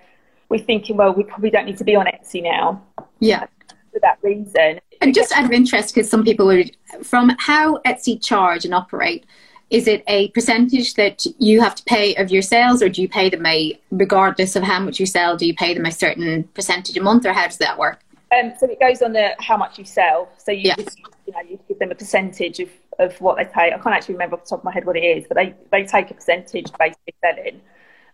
we're 0.48 0.58
thinking, 0.58 0.96
well, 0.96 1.14
we 1.14 1.24
probably 1.24 1.50
don't 1.50 1.66
need 1.66 1.78
to 1.78 1.84
be 1.84 1.96
on 1.96 2.06
Etsy 2.06 2.42
now. 2.42 2.82
Yeah 3.20 3.48
for 3.96 4.00
that 4.02 4.20
reason. 4.22 4.80
And 5.02 5.14
just 5.14 5.32
out 5.32 5.46
of 5.46 5.52
interest, 5.52 5.94
because 5.94 6.10
some 6.10 6.24
people 6.24 6.48
would, 6.48 6.76
from 7.04 7.36
how 7.40 7.78
Etsy 7.80 8.24
charge 8.24 8.66
and 8.66 8.74
operate, 8.74 9.26
is 9.70 9.88
it 9.88 10.04
a 10.08 10.30
percentage 10.30 10.94
that 10.94 11.26
you 11.40 11.60
have 11.60 11.76
to 11.76 11.84
pay 11.86 12.16
of 12.16 12.32
your 12.32 12.42
sales, 12.42 12.82
or 12.82 12.90
do 12.90 13.02
you 13.02 13.10
pay 13.10 13.30
them 13.30 13.46
a, 13.46 13.80
regardless 13.92 14.56
of 14.56 14.64
how 14.64 14.80
much 14.80 15.00
you 15.00 15.06
sell, 15.06 15.36
do 15.36 15.46
you 15.46 15.56
pay 15.56 15.74
them 15.74 15.86
a 15.86 15.92
certain 15.92 16.44
percentage 16.54 16.96
a 16.98 17.02
month, 17.02 17.26
or 17.26 17.34
how 17.34 17.48
does 17.48 17.58
that 17.58 17.78
work? 17.78 18.00
Um, 18.32 18.54
so 18.60 18.70
it 18.70 18.80
goes 18.80 19.02
on 19.02 19.14
the 19.14 19.36
how 19.40 19.58
much 19.58 19.78
you 19.80 19.86
sell. 19.86 20.30
So 20.38 20.52
you, 20.52 20.62
yeah. 20.70 20.76
just, 20.76 21.00
you 21.26 21.34
know, 21.34 21.42
you 21.42 21.60
give 21.68 21.80
them 21.80 21.92
a 21.92 21.96
percentage 21.96 22.60
of, 22.60 22.70
of 23.00 23.20
what 23.22 23.38
they 23.38 23.46
pay. 23.46 23.72
I 23.74 23.78
can't 23.78 23.88
actually 23.88 24.16
remember 24.16 24.36
off 24.36 24.44
the 24.44 24.50
top 24.50 24.60
of 24.60 24.66
my 24.66 24.72
head 24.72 24.86
what 24.86 24.98
it 24.98 25.04
is, 25.04 25.26
but 25.28 25.36
they, 25.36 25.54
they 25.72 25.84
take 25.84 26.12
a 26.12 26.14
percentage 26.14 26.72
basically 26.78 27.16
selling 27.22 27.62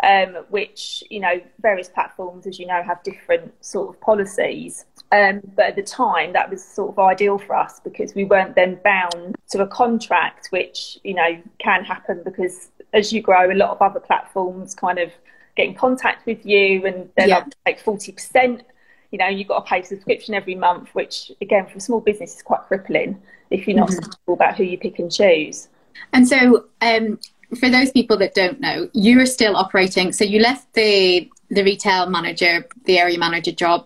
um, 0.04 0.36
which 0.50 1.04
you 1.10 1.20
know 1.20 1.42
various 1.62 1.90
platforms, 1.90 2.48
as 2.48 2.60
you 2.60 2.66
know, 2.66 2.82
have 2.84 3.02
different 3.04 3.54
sort 3.64 3.90
of 3.90 4.02
policies. 4.02 4.86
Um, 5.12 5.42
but 5.56 5.66
at 5.66 5.76
the 5.76 5.84
time, 5.84 6.34
that 6.34 6.50
was 6.50 6.64
sort 6.64 6.92
of 6.92 7.00
ideal 7.00 7.38
for 7.38 7.56
us 7.56 7.80
because 7.82 8.16
we 8.16 8.24
weren't 8.24 8.56
then 8.56 8.80
bound 8.84 9.36
to 9.50 9.62
a 9.62 9.68
contract, 9.68 10.48
which 10.52 11.00
you 11.04 11.14
know 11.14 11.42
can 11.60 11.84
happen 11.84 12.22
because 12.24 12.70
as 12.94 13.14
you 13.14 13.22
grow, 13.22 13.52
a 13.52 13.54
lot 13.54 13.70
of 13.72 13.82
other 13.82 14.00
platforms 14.00 14.76
kind 14.76 15.00
of 15.00 15.12
get 15.56 15.66
in 15.68 15.76
contact 15.76 16.26
with 16.26 16.46
you 16.46 16.86
and 16.86 17.10
they're 17.18 17.28
yeah. 17.28 17.46
like 17.66 17.80
forty 17.80 18.12
percent. 18.12 18.64
You 19.12 19.18
know, 19.18 19.28
you've 19.28 19.50
got 19.50 19.66
to 19.66 19.70
pay 19.70 19.82
a 19.82 19.86
subscription 19.86 20.34
every 20.34 20.56
month, 20.56 20.90
which 20.94 21.32
again, 21.42 21.68
for 21.68 21.78
a 21.78 21.82
small 21.82 22.00
business, 22.00 22.38
is 22.38 22.42
quite 22.42 22.62
crippling 22.62 23.22
if 23.50 23.68
you're 23.68 23.76
not 23.76 23.90
mm-hmm. 23.90 24.32
about 24.32 24.56
who 24.56 24.64
you 24.64 24.78
pick 24.78 25.00
and 25.00 25.12
choose. 25.12 25.68
And 26.14 26.28
so, 26.28 26.66
um, 26.82 27.20
for 27.60 27.70
those 27.70 27.92
people 27.92 28.18
that 28.18 28.34
don't 28.34 28.60
know, 28.60 28.90
you're 28.94 29.26
still 29.26 29.56
operating. 29.56 30.14
So 30.14 30.24
you 30.24 30.40
left 30.40 30.74
the 30.74 31.30
the 31.50 31.64
retail 31.66 32.10
manager, 32.10 32.66
the 32.86 32.98
area 32.98 33.20
manager 33.20 33.52
job, 33.52 33.86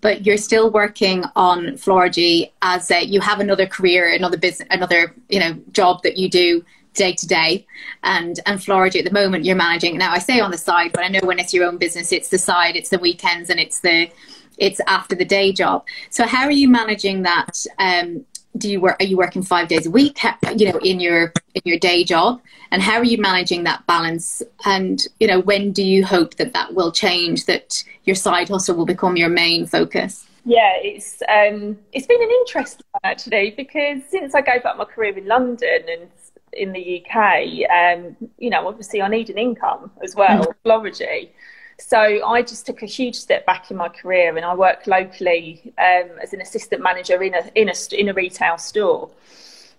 but 0.00 0.24
you're 0.24 0.38
still 0.38 0.70
working 0.70 1.24
on 1.36 1.66
Floragy 1.72 2.50
as 2.62 2.90
a, 2.90 3.02
you 3.04 3.20
have 3.20 3.38
another 3.38 3.66
career, 3.66 4.10
another 4.14 4.38
business, 4.38 4.66
another 4.70 5.14
you 5.28 5.38
know 5.38 5.54
job 5.72 6.02
that 6.04 6.16
you 6.16 6.30
do 6.30 6.64
day 6.94 7.12
to 7.12 7.26
day. 7.26 7.66
And 8.02 8.40
and 8.46 8.58
Floragy 8.58 8.98
at 8.98 9.04
the 9.04 9.12
moment 9.12 9.44
you're 9.44 9.56
managing. 9.56 9.98
Now 9.98 10.12
I 10.12 10.18
say 10.18 10.40
on 10.40 10.50
the 10.50 10.58
side, 10.58 10.92
but 10.92 11.04
I 11.04 11.08
know 11.08 11.20
when 11.22 11.38
it's 11.38 11.52
your 11.52 11.66
own 11.66 11.76
business, 11.76 12.12
it's 12.12 12.30
the 12.30 12.38
side, 12.38 12.76
it's 12.76 12.88
the 12.90 12.98
weekends, 12.98 13.50
and 13.50 13.60
it's 13.60 13.80
the 13.80 14.10
it's 14.58 14.80
after 14.86 15.14
the 15.14 15.24
day 15.24 15.52
job. 15.52 15.84
So 16.10 16.26
how 16.26 16.44
are 16.44 16.50
you 16.50 16.68
managing 16.68 17.22
that? 17.22 17.64
Um, 17.78 18.24
do 18.56 18.70
you 18.70 18.80
work? 18.80 18.96
Are 19.00 19.06
you 19.06 19.16
working 19.16 19.42
five 19.42 19.68
days 19.68 19.86
a 19.86 19.90
week? 19.90 20.18
You 20.56 20.72
know, 20.72 20.78
in 20.78 21.00
your 21.00 21.32
in 21.54 21.62
your 21.64 21.78
day 21.78 22.04
job, 22.04 22.40
and 22.70 22.82
how 22.82 22.98
are 22.98 23.04
you 23.04 23.18
managing 23.18 23.64
that 23.64 23.86
balance? 23.86 24.42
And 24.64 25.06
you 25.20 25.26
know, 25.26 25.40
when 25.40 25.72
do 25.72 25.82
you 25.82 26.04
hope 26.04 26.36
that 26.36 26.52
that 26.52 26.74
will 26.74 26.92
change? 26.92 27.46
That 27.46 27.82
your 28.04 28.16
side 28.16 28.48
hustle 28.48 28.76
will 28.76 28.86
become 28.86 29.16
your 29.16 29.28
main 29.28 29.66
focus? 29.66 30.26
Yeah, 30.44 30.72
it's 30.76 31.22
um, 31.22 31.78
it's 31.92 32.06
been 32.06 32.22
an 32.22 32.30
interesting 32.30 32.84
one 32.90 33.00
actually 33.04 33.54
because 33.56 34.02
since 34.08 34.34
I 34.34 34.40
gave 34.40 34.64
up 34.64 34.76
my 34.76 34.84
career 34.84 35.16
in 35.16 35.26
London 35.26 35.82
and 35.88 36.08
in 36.52 36.72
the 36.72 37.02
UK, 37.02 37.70
um, 37.70 38.16
you 38.38 38.50
know, 38.50 38.66
obviously 38.68 39.00
I 39.00 39.08
need 39.08 39.30
an 39.30 39.38
income 39.38 39.90
as 40.02 40.14
well, 40.14 40.44
mm 40.44 40.54
so 41.82 41.98
I 41.98 42.42
just 42.42 42.64
took 42.64 42.82
a 42.82 42.86
huge 42.86 43.16
step 43.16 43.44
back 43.44 43.70
in 43.70 43.76
my 43.76 43.88
career, 43.88 44.36
and 44.36 44.44
I 44.44 44.54
work 44.54 44.86
locally 44.86 45.72
um, 45.78 46.10
as 46.22 46.32
an 46.32 46.40
assistant 46.40 46.82
manager 46.82 47.22
in 47.22 47.34
a 47.34 47.50
in 47.54 47.68
a 47.68 47.74
in 47.92 48.08
a 48.08 48.14
retail 48.14 48.56
store, 48.56 49.10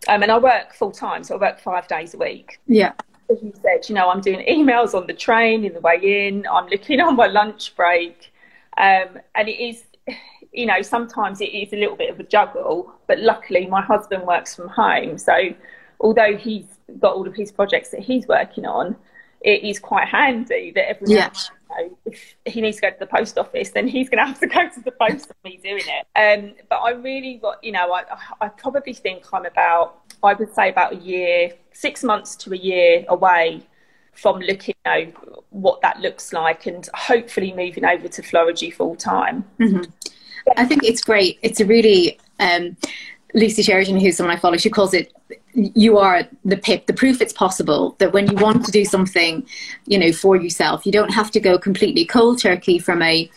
um, 0.09 0.21
and 0.21 0.31
I 0.31 0.37
work 0.37 0.73
full 0.73 0.91
time, 0.91 1.23
so 1.23 1.35
I 1.35 1.39
work 1.39 1.59
five 1.59 1.87
days 1.87 2.13
a 2.13 2.17
week. 2.17 2.59
Yeah. 2.67 2.93
As 3.31 3.41
you 3.41 3.53
said, 3.61 3.87
you 3.87 3.95
know, 3.95 4.09
I'm 4.09 4.19
doing 4.19 4.45
emails 4.47 4.93
on 4.93 5.07
the 5.07 5.13
train 5.13 5.63
in 5.63 5.73
the 5.73 5.79
way 5.79 6.27
in. 6.27 6.45
I'm 6.51 6.67
looking 6.67 6.99
on 7.07 7.15
my 7.15 7.27
lunch 7.27 7.75
break, 7.75 8.33
um, 8.77 9.19
and 9.35 9.47
it 9.47 9.59
is, 9.63 9.83
you 10.51 10.65
know, 10.65 10.81
sometimes 10.81 11.39
it 11.39 11.53
is 11.53 11.71
a 11.71 11.77
little 11.77 11.95
bit 11.95 12.09
of 12.09 12.19
a 12.19 12.23
juggle. 12.23 12.93
But 13.07 13.19
luckily, 13.19 13.65
my 13.67 13.81
husband 13.81 14.27
works 14.27 14.55
from 14.55 14.67
home, 14.67 15.17
so 15.17 15.33
although 16.01 16.35
he's 16.35 16.65
got 16.99 17.15
all 17.15 17.27
of 17.27 17.33
his 17.33 17.51
projects 17.51 17.89
that 17.89 18.01
he's 18.01 18.27
working 18.27 18.65
on, 18.65 18.97
it 19.43 19.63
is 19.63 19.79
quite 19.79 20.07
handy 20.07 20.71
that 20.71 20.89
every 20.89 21.13
yeah 21.13 21.29
know, 21.77 21.97
if 22.05 22.35
he 22.45 22.61
needs 22.61 22.77
to 22.77 22.81
go 22.81 22.89
to 22.91 22.99
the 22.99 23.07
post 23.07 23.37
office, 23.37 23.71
then 23.71 23.87
he's 23.87 24.09
going 24.09 24.19
to 24.19 24.25
have 24.25 24.39
to 24.39 24.47
go 24.47 24.69
to 24.69 24.81
the 24.81 24.91
post 24.91 25.29
of 25.29 25.35
me 25.43 25.59
doing 25.63 25.83
it. 25.85 26.05
Um, 26.15 26.55
but 26.69 26.77
I 26.77 26.91
really 26.91 27.35
got, 27.35 27.63
you 27.63 27.71
know, 27.71 27.93
I, 27.93 28.03
I 28.41 28.49
probably 28.49 28.93
think 28.93 29.25
I'm 29.33 29.45
about, 29.45 30.01
I 30.23 30.33
would 30.33 30.53
say 30.53 30.69
about 30.69 30.93
a 30.93 30.97
year, 30.97 31.53
six 31.71 32.03
months 32.03 32.35
to 32.37 32.53
a 32.53 32.57
year 32.57 33.05
away 33.09 33.65
from 34.13 34.39
looking 34.39 34.75
at 34.85 34.99
you 34.99 35.05
know, 35.07 35.43
what 35.49 35.81
that 35.81 35.99
looks 35.99 36.33
like 36.33 36.65
and 36.65 36.87
hopefully 36.93 37.53
moving 37.53 37.85
over 37.85 38.07
to 38.07 38.21
Floragy 38.21 38.73
full 38.73 38.95
time. 38.95 39.43
Mm-hmm. 39.59 39.89
I 40.57 40.65
think 40.65 40.83
it's 40.83 41.01
great. 41.01 41.39
It's 41.41 41.59
a 41.61 41.65
really, 41.65 42.19
um, 42.39 42.75
Lucy 43.33 43.63
Sheridan, 43.63 43.99
who's 43.99 44.17
someone 44.17 44.35
I 44.35 44.39
follow, 44.39 44.57
she 44.57 44.69
calls 44.69 44.93
it 44.93 45.11
you 45.55 45.97
are 45.97 46.23
the 46.43 46.57
pip 46.57 46.87
the 46.87 46.93
proof 46.93 47.21
it's 47.21 47.33
possible 47.33 47.95
that 47.99 48.11
when 48.11 48.27
you 48.27 48.35
want 48.37 48.65
to 48.65 48.71
do 48.71 48.83
something 48.83 49.45
you 49.85 49.97
know 49.99 50.11
for 50.11 50.35
yourself 50.35 50.85
you 50.85 50.91
don't 50.91 51.13
have 51.13 51.29
to 51.29 51.39
go 51.39 51.57
completely 51.59 52.05
cold 52.05 52.39
turkey 52.39 52.79
from 52.79 53.01
a 53.01 53.29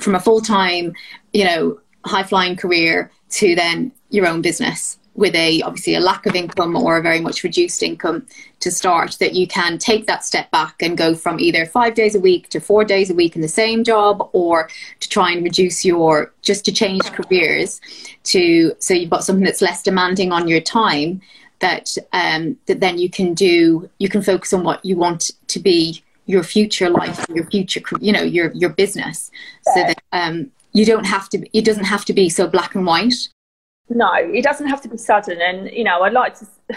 from 0.00 0.14
a 0.14 0.20
full-time 0.20 0.94
you 1.32 1.44
know 1.44 1.78
high 2.06 2.22
flying 2.22 2.56
career 2.56 3.10
to 3.28 3.54
then 3.54 3.92
your 4.10 4.26
own 4.26 4.40
business 4.40 4.98
with 5.14 5.34
a 5.34 5.62
obviously 5.62 5.94
a 5.94 6.00
lack 6.00 6.26
of 6.26 6.34
income 6.34 6.76
or 6.76 6.96
a 6.96 7.02
very 7.02 7.20
much 7.20 7.42
reduced 7.42 7.82
income 7.82 8.26
to 8.60 8.70
start 8.70 9.16
that 9.20 9.34
you 9.34 9.46
can 9.46 9.76
take 9.76 10.06
that 10.06 10.24
step 10.24 10.50
back 10.50 10.74
and 10.80 10.96
go 10.96 11.14
from 11.14 11.38
either 11.38 11.66
five 11.66 11.94
days 11.94 12.14
a 12.14 12.20
week 12.20 12.48
to 12.48 12.60
four 12.60 12.84
days 12.84 13.10
a 13.10 13.14
week 13.14 13.36
in 13.36 13.42
the 13.42 13.48
same 13.48 13.84
job 13.84 14.28
or 14.32 14.68
to 15.00 15.08
try 15.08 15.30
and 15.30 15.44
reduce 15.44 15.84
your 15.84 16.32
just 16.40 16.64
to 16.64 16.72
change 16.72 17.02
careers 17.12 17.80
to 18.24 18.74
so 18.78 18.94
you've 18.94 19.10
got 19.10 19.24
something 19.24 19.44
that's 19.44 19.62
less 19.62 19.82
demanding 19.82 20.32
on 20.32 20.48
your 20.48 20.60
time 20.60 21.20
that 21.62 21.96
um, 22.12 22.58
that 22.66 22.80
then 22.80 22.98
you 22.98 23.08
can 23.08 23.34
do 23.34 23.88
you 23.98 24.08
can 24.08 24.22
focus 24.22 24.52
on 24.52 24.64
what 24.64 24.84
you 24.84 24.96
want 24.96 25.30
to 25.48 25.60
be 25.60 26.02
your 26.26 26.42
future 26.42 26.88
life 26.88 27.24
your 27.28 27.44
future 27.46 27.80
you 28.00 28.12
know 28.12 28.22
your 28.22 28.52
your 28.52 28.70
business. 28.70 29.30
So 29.62 29.74
that 29.74 30.02
um, 30.12 30.50
you 30.72 30.84
don't 30.84 31.04
have 31.04 31.28
to 31.30 31.56
it 31.56 31.64
doesn't 31.64 31.84
have 31.84 32.04
to 32.06 32.12
be 32.12 32.28
so 32.28 32.46
black 32.46 32.74
and 32.74 32.86
white 32.86 33.28
no 33.94 34.12
it 34.14 34.42
doesn't 34.42 34.68
have 34.68 34.80
to 34.80 34.88
be 34.88 34.96
sudden 34.96 35.40
and 35.40 35.70
you 35.70 35.84
know 35.84 36.02
i'd 36.02 36.12
like 36.12 36.38
to 36.38 36.46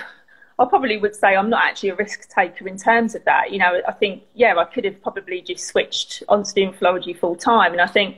i 0.59 0.65
probably 0.65 0.97
would 0.97 1.15
say 1.15 1.35
i'm 1.35 1.49
not 1.49 1.63
actually 1.63 1.89
a 1.89 1.95
risk 1.95 2.29
taker 2.29 2.67
in 2.67 2.77
terms 2.77 3.15
of 3.15 3.23
that 3.25 3.51
you 3.51 3.59
know 3.59 3.81
i 3.87 3.91
think 3.91 4.23
yeah 4.33 4.55
i 4.55 4.65
could 4.65 4.85
have 4.85 5.01
probably 5.01 5.41
just 5.41 5.65
switched 5.65 6.23
on 6.29 6.43
to 6.43 6.53
doing 6.53 6.73
Floragy 6.73 7.17
full 7.17 7.35
time 7.35 7.71
and 7.71 7.81
i 7.81 7.87
think 7.87 8.17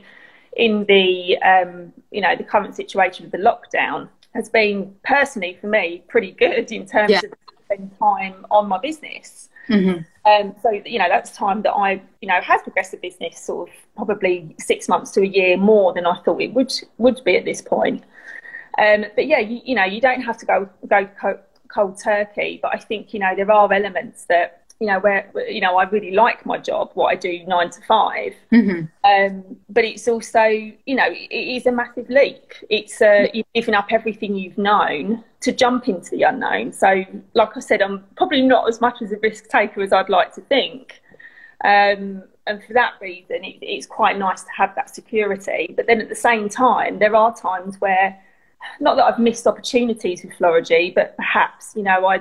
in 0.56 0.84
the 0.86 1.38
um, 1.38 1.92
you 2.10 2.20
know 2.20 2.34
the 2.36 2.44
current 2.44 2.74
situation 2.74 3.24
with 3.24 3.32
the 3.32 3.38
lockdown 3.38 4.08
has 4.34 4.48
been 4.48 4.94
personally 5.04 5.56
for 5.60 5.68
me 5.68 6.02
pretty 6.08 6.32
good 6.32 6.70
in 6.70 6.86
terms 6.86 7.10
yeah. 7.10 7.20
of 7.24 7.32
spending 7.64 7.90
time 7.98 8.46
on 8.50 8.68
my 8.68 8.78
business. 8.78 9.48
Mm-hmm. 9.68 10.00
Um, 10.30 10.54
so 10.62 10.70
you 10.84 10.98
know 10.98 11.08
that's 11.08 11.32
time 11.32 11.62
that 11.62 11.72
I 11.72 12.02
you 12.20 12.28
know 12.28 12.40
has 12.40 12.62
progressed 12.62 12.90
the 12.90 12.96
business 12.96 13.38
sort 13.38 13.68
of 13.68 13.74
probably 13.96 14.54
six 14.58 14.88
months 14.88 15.10
to 15.12 15.22
a 15.22 15.26
year 15.26 15.56
more 15.56 15.92
than 15.92 16.06
I 16.06 16.20
thought 16.22 16.40
it 16.40 16.52
would 16.54 16.72
would 16.98 17.22
be 17.24 17.36
at 17.36 17.44
this 17.44 17.62
point. 17.62 18.04
Um, 18.78 19.06
but 19.14 19.26
yeah, 19.26 19.40
you, 19.40 19.60
you, 19.64 19.74
know 19.74 19.84
you 19.84 20.00
don't 20.00 20.22
have 20.22 20.38
to 20.38 20.46
go 20.46 20.68
go 20.86 21.08
cold, 21.68 21.98
turkey, 22.02 22.60
but 22.62 22.74
I 22.74 22.78
think 22.78 23.12
you 23.12 23.20
know 23.20 23.34
there 23.36 23.50
are 23.50 23.72
elements 23.72 24.24
that 24.26 24.58
you 24.80 24.86
know, 24.86 25.00
where 25.00 25.30
you 25.48 25.60
know 25.60 25.76
I 25.76 25.84
really 25.88 26.12
like 26.12 26.46
my 26.46 26.56
job, 26.56 26.90
what 26.94 27.08
I 27.08 27.16
do 27.16 27.44
nine 27.46 27.70
to 27.70 27.80
5 27.80 28.32
mm-hmm. 28.52 28.80
um, 29.04 29.56
but 29.68 29.84
it's 29.84 30.06
also, 30.06 30.44
you 30.44 30.94
know, 30.94 31.08
it 31.08 31.56
is 31.56 31.66
a 31.66 31.72
massive 31.72 32.08
leap. 32.08 32.52
It's 32.70 33.02
uh, 33.02 33.26
you're 33.34 33.44
giving 33.54 33.74
up 33.74 33.88
everything 33.90 34.36
you've 34.36 34.58
known 34.58 35.24
to 35.40 35.52
jump 35.52 35.88
into 35.88 36.10
the 36.10 36.22
unknown. 36.22 36.72
So, 36.72 37.04
like 37.34 37.56
I 37.56 37.60
said, 37.60 37.82
I'm 37.82 38.04
probably 38.16 38.42
not 38.42 38.68
as 38.68 38.80
much 38.80 39.02
as 39.02 39.10
a 39.10 39.18
risk 39.18 39.48
taker 39.48 39.82
as 39.82 39.92
I'd 39.92 40.08
like 40.08 40.32
to 40.34 40.42
think. 40.42 41.00
Um, 41.64 42.22
and 42.46 42.62
for 42.64 42.72
that 42.74 42.94
reason, 43.00 43.44
it, 43.44 43.58
it's 43.60 43.86
quite 43.86 44.16
nice 44.16 44.42
to 44.42 44.50
have 44.56 44.74
that 44.76 44.94
security. 44.94 45.74
But 45.76 45.86
then 45.86 46.00
at 46.00 46.08
the 46.08 46.14
same 46.14 46.48
time, 46.48 47.00
there 47.00 47.16
are 47.16 47.34
times 47.34 47.80
where, 47.80 48.18
not 48.80 48.96
that 48.96 49.04
I've 49.04 49.18
missed 49.18 49.46
opportunities 49.46 50.22
with 50.24 50.32
Floragy, 50.34 50.94
but 50.94 51.16
perhaps 51.16 51.72
you 51.76 51.82
know 51.82 52.06
I 52.06 52.20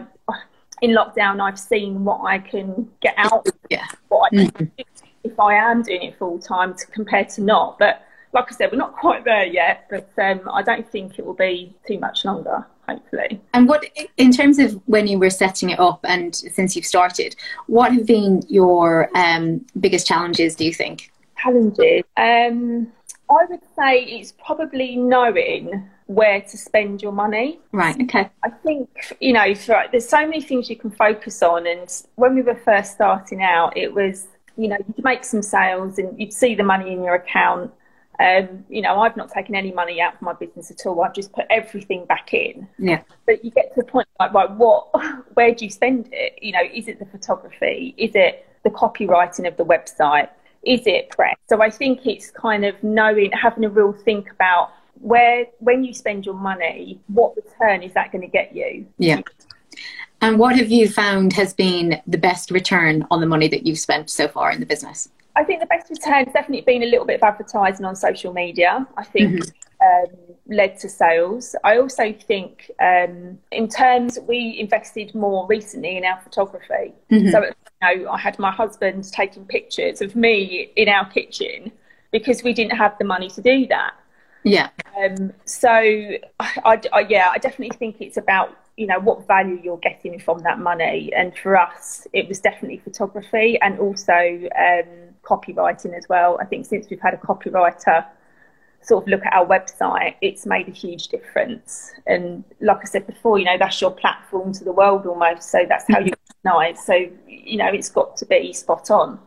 in 0.81 0.91
lockdown, 0.91 1.41
I've 1.41 1.59
seen 1.59 2.03
what 2.03 2.21
I 2.23 2.39
can 2.39 2.89
get 3.01 3.15
out. 3.17 3.47
Yeah. 3.69 3.87
What 4.09 4.27
I 4.27 4.35
can 4.35 4.51
mm-hmm. 4.51 4.65
do 4.77 4.83
if 5.23 5.39
I 5.39 5.55
am 5.55 5.81
doing 5.81 6.03
it 6.03 6.17
full 6.17 6.39
time 6.39 6.73
to 6.75 6.85
compared 6.87 7.29
to 7.29 7.41
not. 7.41 7.79
But 7.79 8.05
like 8.33 8.45
I 8.51 8.55
said, 8.55 8.71
we're 8.71 8.77
not 8.77 8.95
quite 8.95 9.25
there 9.25 9.45
yet. 9.45 9.87
But 9.89 10.09
um, 10.17 10.41
I 10.51 10.61
don't 10.61 10.89
think 10.89 11.19
it 11.19 11.25
will 11.25 11.33
be 11.33 11.75
too 11.87 11.99
much 11.99 12.25
longer. 12.25 12.65
Hopefully. 12.87 13.41
And 13.53 13.67
what, 13.67 13.83
in 14.15 14.31
terms 14.31 14.59
of 14.59 14.81
when 14.85 15.07
you 15.07 15.19
were 15.19 15.29
setting 15.29 15.71
it 15.71 15.79
up 15.79 15.99
and 16.07 16.33
since 16.33 16.73
you've 16.73 16.85
started, 16.85 17.35
what 17.65 17.91
have 17.91 18.05
been 18.05 18.41
your 18.47 19.09
um, 19.13 19.65
biggest 19.77 20.07
challenges? 20.07 20.55
Do 20.55 20.63
you 20.63 20.73
think? 20.73 21.11
Challenges. 21.37 22.03
Um, 22.15 22.87
I 23.29 23.43
would 23.49 23.59
say 23.77 24.03
it's 24.03 24.31
probably 24.31 24.95
knowing 24.95 25.85
where 26.07 26.41
to 26.41 26.57
spend 26.57 27.01
your 27.01 27.11
money. 27.11 27.59
Right. 27.71 28.01
Okay. 28.01 28.29
I 28.43 28.49
think 28.49 28.89
you 29.19 29.33
know, 29.33 29.53
for, 29.53 29.83
there's 29.91 30.07
so 30.07 30.25
many 30.25 30.41
things 30.41 30.69
you 30.69 30.75
can 30.75 30.91
focus 30.91 31.43
on, 31.43 31.67
and 31.67 31.89
when 32.15 32.35
we 32.35 32.41
were 32.41 32.55
first 32.55 32.93
starting 32.93 33.43
out, 33.43 33.77
it 33.77 33.93
was 33.93 34.27
you 34.57 34.67
know 34.67 34.77
you'd 34.87 35.03
make 35.03 35.23
some 35.23 35.41
sales 35.41 35.99
and 35.99 36.19
you'd 36.19 36.33
see 36.33 36.55
the 36.55 36.63
money 36.63 36.91
in 36.91 37.03
your 37.03 37.15
account. 37.15 37.71
Um, 38.19 38.65
you 38.67 38.81
know, 38.81 38.99
I've 38.99 39.15
not 39.15 39.29
taken 39.29 39.53
any 39.53 39.71
money 39.71 40.01
out 40.01 40.15
of 40.15 40.21
my 40.23 40.33
business 40.33 40.71
at 40.71 40.87
all. 40.87 41.03
I've 41.03 41.13
just 41.13 41.31
put 41.33 41.45
everything 41.51 42.05
back 42.05 42.33
in. 42.33 42.67
Yeah. 42.79 43.01
But 43.27 43.45
you 43.45 43.51
get 43.51 43.75
to 43.75 43.81
the 43.81 43.85
point 43.85 44.07
like, 44.19 44.33
right, 44.33 44.49
what? 44.49 44.87
Where 45.35 45.53
do 45.53 45.65
you 45.65 45.71
spend 45.71 46.09
it? 46.11 46.39
You 46.41 46.53
know, 46.53 46.63
is 46.73 46.87
it 46.87 46.97
the 46.97 47.05
photography? 47.05 47.93
Is 47.97 48.11
it 48.15 48.47
the 48.63 48.71
copywriting 48.71 49.47
of 49.47 49.55
the 49.57 49.65
website? 49.65 50.29
Is 50.63 50.81
it 50.87 51.09
press? 51.11 51.35
So 51.47 51.61
I 51.61 51.69
think 51.69 52.07
it's 52.07 52.31
kind 52.31 52.65
of 52.65 52.81
knowing, 52.83 53.31
having 53.31 53.63
a 53.65 53.69
real 53.69 53.93
think 53.93 54.31
about 54.31 54.71
where 55.01 55.45
when 55.59 55.83
you 55.83 55.93
spend 55.93 56.25
your 56.25 56.35
money, 56.35 56.99
what 57.07 57.35
return 57.35 57.83
is 57.83 57.93
that 57.93 58.11
going 58.11 58.21
to 58.21 58.27
get 58.27 58.55
you? 58.55 58.85
Yeah. 58.97 59.21
And 60.21 60.39
what 60.39 60.55
have 60.57 60.69
you 60.69 60.89
found 60.89 61.33
has 61.33 61.53
been 61.53 62.01
the 62.07 62.17
best 62.17 62.49
return 62.49 63.05
on 63.11 63.21
the 63.21 63.27
money 63.27 63.47
that 63.49 63.65
you've 63.65 63.79
spent 63.79 64.09
so 64.09 64.27
far 64.27 64.51
in 64.51 64.59
the 64.59 64.65
business? 64.65 65.09
I 65.35 65.43
think 65.43 65.59
the 65.59 65.67
best 65.67 65.89
return 65.91 66.25
has 66.25 66.33
definitely 66.33 66.61
been 66.61 66.81
a 66.81 66.87
little 66.87 67.05
bit 67.05 67.21
of 67.21 67.23
advertising 67.23 67.85
on 67.85 67.95
social 67.95 68.33
media. 68.33 68.87
I 68.97 69.03
think 69.03 69.43
mm-hmm. 69.43 70.09
um, 70.09 70.17
led 70.47 70.79
to 70.79 70.89
sales. 70.89 71.55
I 71.63 71.77
also 71.77 72.11
think, 72.11 72.71
um, 72.81 73.37
in 73.51 73.67
terms, 73.67 74.17
we 74.27 74.57
invested 74.59 75.13
more 75.13 75.45
recently 75.45 75.95
in 75.97 76.05
our 76.05 76.19
photography. 76.21 76.93
Mm-hmm. 77.11 77.29
So, 77.29 77.43
you 77.43 77.51
know, 78.05 78.09
I 78.09 78.17
had 78.17 78.39
my 78.39 78.51
husband 78.51 79.11
taking 79.11 79.45
pictures 79.45 80.01
of 80.01 80.15
me 80.15 80.71
in 80.75 80.89
our 80.89 81.07
kitchen 81.07 81.71
because 82.11 82.41
we 82.41 82.53
didn't 82.53 82.75
have 82.75 82.97
the 82.97 83.05
money 83.05 83.29
to 83.29 83.41
do 83.41 83.67
that. 83.67 83.93
Yeah. 84.43 84.69
Um, 84.97 85.33
so, 85.45 85.69
I, 85.69 86.19
I, 86.39 86.81
I, 86.93 86.99
yeah, 87.09 87.29
I 87.33 87.37
definitely 87.37 87.77
think 87.77 87.97
it's 87.99 88.17
about 88.17 88.57
you 88.77 88.85
know 88.85 88.99
what 88.99 89.25
value 89.27 89.59
you're 89.63 89.77
getting 89.77 90.19
from 90.19 90.39
that 90.39 90.59
money, 90.59 91.11
and 91.15 91.35
for 91.37 91.57
us, 91.57 92.07
it 92.13 92.27
was 92.27 92.39
definitely 92.39 92.77
photography 92.77 93.59
and 93.61 93.79
also 93.79 94.13
um, 94.13 95.15
copywriting 95.23 95.97
as 95.97 96.07
well. 96.07 96.37
I 96.39 96.45
think 96.45 96.65
since 96.65 96.87
we've 96.89 97.01
had 97.01 97.13
a 97.13 97.17
copywriter 97.17 98.05
sort 98.81 99.03
of 99.03 99.09
look 99.09 99.25
at 99.25 99.33
our 99.33 99.45
website, 99.45 100.15
it's 100.21 100.45
made 100.45 100.67
a 100.67 100.71
huge 100.71 101.09
difference. 101.09 101.91
And 102.05 102.43
like 102.61 102.77
I 102.81 102.85
said 102.85 103.05
before, 103.05 103.37
you 103.37 103.45
know, 103.45 103.57
that's 103.57 103.81
your 103.81 103.91
platform 103.91 104.53
to 104.53 104.63
the 104.63 104.71
world 104.71 105.05
almost. 105.05 105.51
So 105.51 105.65
that's 105.67 105.85
how 105.89 105.99
you 105.99 106.13
recognize. 106.45 106.85
So, 106.85 106.93
you 107.27 107.57
know, 107.57 107.67
it's 107.67 107.89
got 107.89 108.15
to 108.17 108.25
be 108.25 108.53
spot 108.53 108.89
on. 108.89 109.19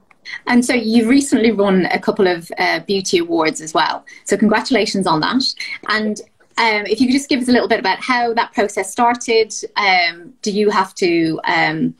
And 0.47 0.65
so 0.65 0.75
you've 0.75 1.09
recently 1.09 1.53
won 1.53 1.87
a 1.87 1.99
couple 1.99 2.27
of 2.27 2.51
uh, 2.59 2.81
beauty 2.81 3.19
awards 3.19 3.61
as 3.61 3.75
well. 3.75 4.05
So 4.25 4.37
congratulations 4.37 5.07
on 5.07 5.21
that. 5.21 5.43
And 5.89 6.21
um, 6.59 6.85
if 6.87 7.01
you 7.01 7.07
could 7.07 7.15
just 7.15 7.29
give 7.29 7.41
us 7.41 7.49
a 7.49 7.53
little 7.53 7.69
bit 7.69 7.81
about 7.81 8.01
how 8.01 8.35
that 8.35 8.53
process 8.53 8.93
started. 8.93 9.55
Um, 9.77 10.35
do 10.43 10.51
you 10.51 10.69
have 10.71 10.95
to 10.97 11.41
um, 11.45 11.95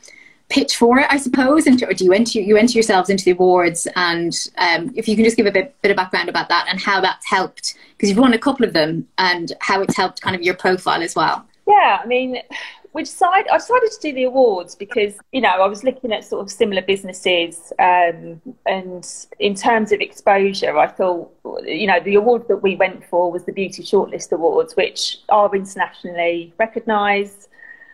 pitch 0.49 0.75
for 0.75 0.99
it, 0.99 1.07
I 1.09 1.17
suppose, 1.17 1.65
or 1.67 1.93
do 1.93 2.05
you 2.05 2.13
enter 2.13 2.39
you 2.39 2.57
enter 2.57 2.73
yourselves 2.73 3.09
into 3.09 3.25
the 3.25 3.31
awards? 3.31 3.87
And 3.95 4.37
um, 4.57 4.91
if 4.95 5.07
you 5.07 5.15
can 5.15 5.25
just 5.25 5.37
give 5.37 5.47
a 5.47 5.51
bit, 5.51 5.73
bit 5.81 5.91
of 5.91 5.97
background 5.97 6.29
about 6.29 6.49
that 6.49 6.67
and 6.69 6.79
how 6.79 7.01
that's 7.01 7.25
helped, 7.25 7.75
because 7.97 8.09
you've 8.09 8.19
won 8.19 8.33
a 8.33 8.37
couple 8.37 8.65
of 8.65 8.73
them, 8.73 9.07
and 9.17 9.53
how 9.61 9.81
it's 9.81 9.95
helped 9.95 10.21
kind 10.21 10.35
of 10.35 10.41
your 10.43 10.53
profile 10.53 11.01
as 11.01 11.15
well. 11.15 11.45
Yeah, 11.67 12.01
I 12.03 12.05
mean, 12.05 12.37
we 12.93 13.03
decided 13.03 13.49
I 13.49 13.57
decided 13.57 13.91
to 13.91 13.99
do 14.01 14.13
the 14.13 14.23
awards 14.23 14.75
because 14.75 15.15
you 15.31 15.41
know 15.41 15.49
I 15.49 15.67
was 15.67 15.83
looking 15.83 16.11
at 16.11 16.25
sort 16.25 16.41
of 16.41 16.51
similar 16.51 16.81
businesses, 16.81 17.71
um, 17.79 18.41
and 18.65 19.07
in 19.39 19.55
terms 19.55 19.91
of 19.91 20.01
exposure, 20.01 20.77
I 20.77 20.87
thought 20.87 21.31
you 21.63 21.87
know 21.87 21.99
the 21.99 22.15
award 22.15 22.47
that 22.49 22.57
we 22.57 22.75
went 22.75 23.05
for 23.05 23.31
was 23.31 23.45
the 23.45 23.53
Beauty 23.53 23.83
Shortlist 23.83 24.31
Awards, 24.31 24.75
which 24.75 25.19
are 25.29 25.53
internationally 25.55 26.53
recognised. 26.57 27.47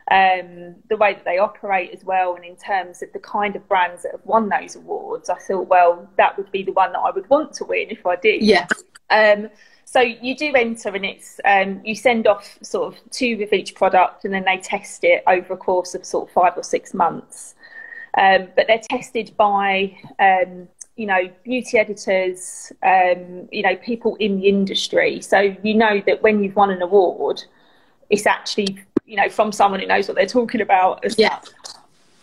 Um, 0.09 0.75
the 0.87 0.95
way 0.95 1.15
that 1.15 1.25
they 1.25 1.37
operate 1.37 1.91
as 1.91 2.05
well, 2.05 2.35
and 2.35 2.45
in 2.45 2.55
terms 2.55 3.01
of 3.01 3.11
the 3.11 3.19
kind 3.19 3.57
of 3.57 3.67
brands 3.67 4.03
that 4.03 4.13
have 4.13 4.25
won 4.25 4.47
those 4.47 4.77
awards, 4.77 5.29
I 5.29 5.37
thought, 5.37 5.67
well, 5.67 6.09
that 6.15 6.37
would 6.37 6.49
be 6.49 6.63
the 6.63 6.71
one 6.71 6.93
that 6.93 6.99
I 6.99 7.11
would 7.11 7.29
want 7.29 7.51
to 7.55 7.65
win 7.65 7.89
if 7.89 8.05
I 8.05 8.15
did. 8.15 8.41
Yeah. 8.41 8.67
Um, 9.09 9.49
so 9.89 10.01
you 10.01 10.35
do 10.35 10.53
enter, 10.53 10.89
and 10.89 11.05
it's 11.05 11.39
um, 11.45 11.79
you 11.85 11.95
send 11.95 12.27
off 12.27 12.59
sort 12.61 12.93
of 12.93 12.99
two 13.09 13.39
of 13.41 13.53
each 13.53 13.73
product, 13.73 14.25
and 14.25 14.33
then 14.33 14.43
they 14.43 14.57
test 14.57 15.05
it 15.05 15.23
over 15.25 15.53
a 15.53 15.57
course 15.57 15.95
of 15.95 16.03
sort 16.03 16.27
of 16.27 16.33
five 16.33 16.57
or 16.57 16.63
six 16.63 16.93
months. 16.93 17.55
Um, 18.17 18.49
but 18.53 18.67
they're 18.67 18.81
tested 18.89 19.31
by 19.37 19.97
um, 20.19 20.67
you 20.97 21.05
know 21.05 21.29
beauty 21.45 21.77
editors, 21.77 22.73
um, 22.83 23.47
you 23.49 23.63
know 23.63 23.77
people 23.77 24.17
in 24.17 24.41
the 24.41 24.49
industry. 24.49 25.21
So 25.21 25.55
you 25.63 25.73
know 25.73 26.01
that 26.05 26.21
when 26.21 26.43
you've 26.43 26.57
won 26.57 26.69
an 26.69 26.81
award, 26.81 27.45
it's 28.09 28.25
actually 28.25 28.83
you 29.05 29.15
know 29.15 29.29
from 29.29 29.53
someone 29.53 29.79
who 29.79 29.87
knows 29.87 30.09
what 30.09 30.17
they're 30.17 30.25
talking 30.25 30.59
about. 30.59 31.05
As 31.05 31.17
yeah. 31.17 31.39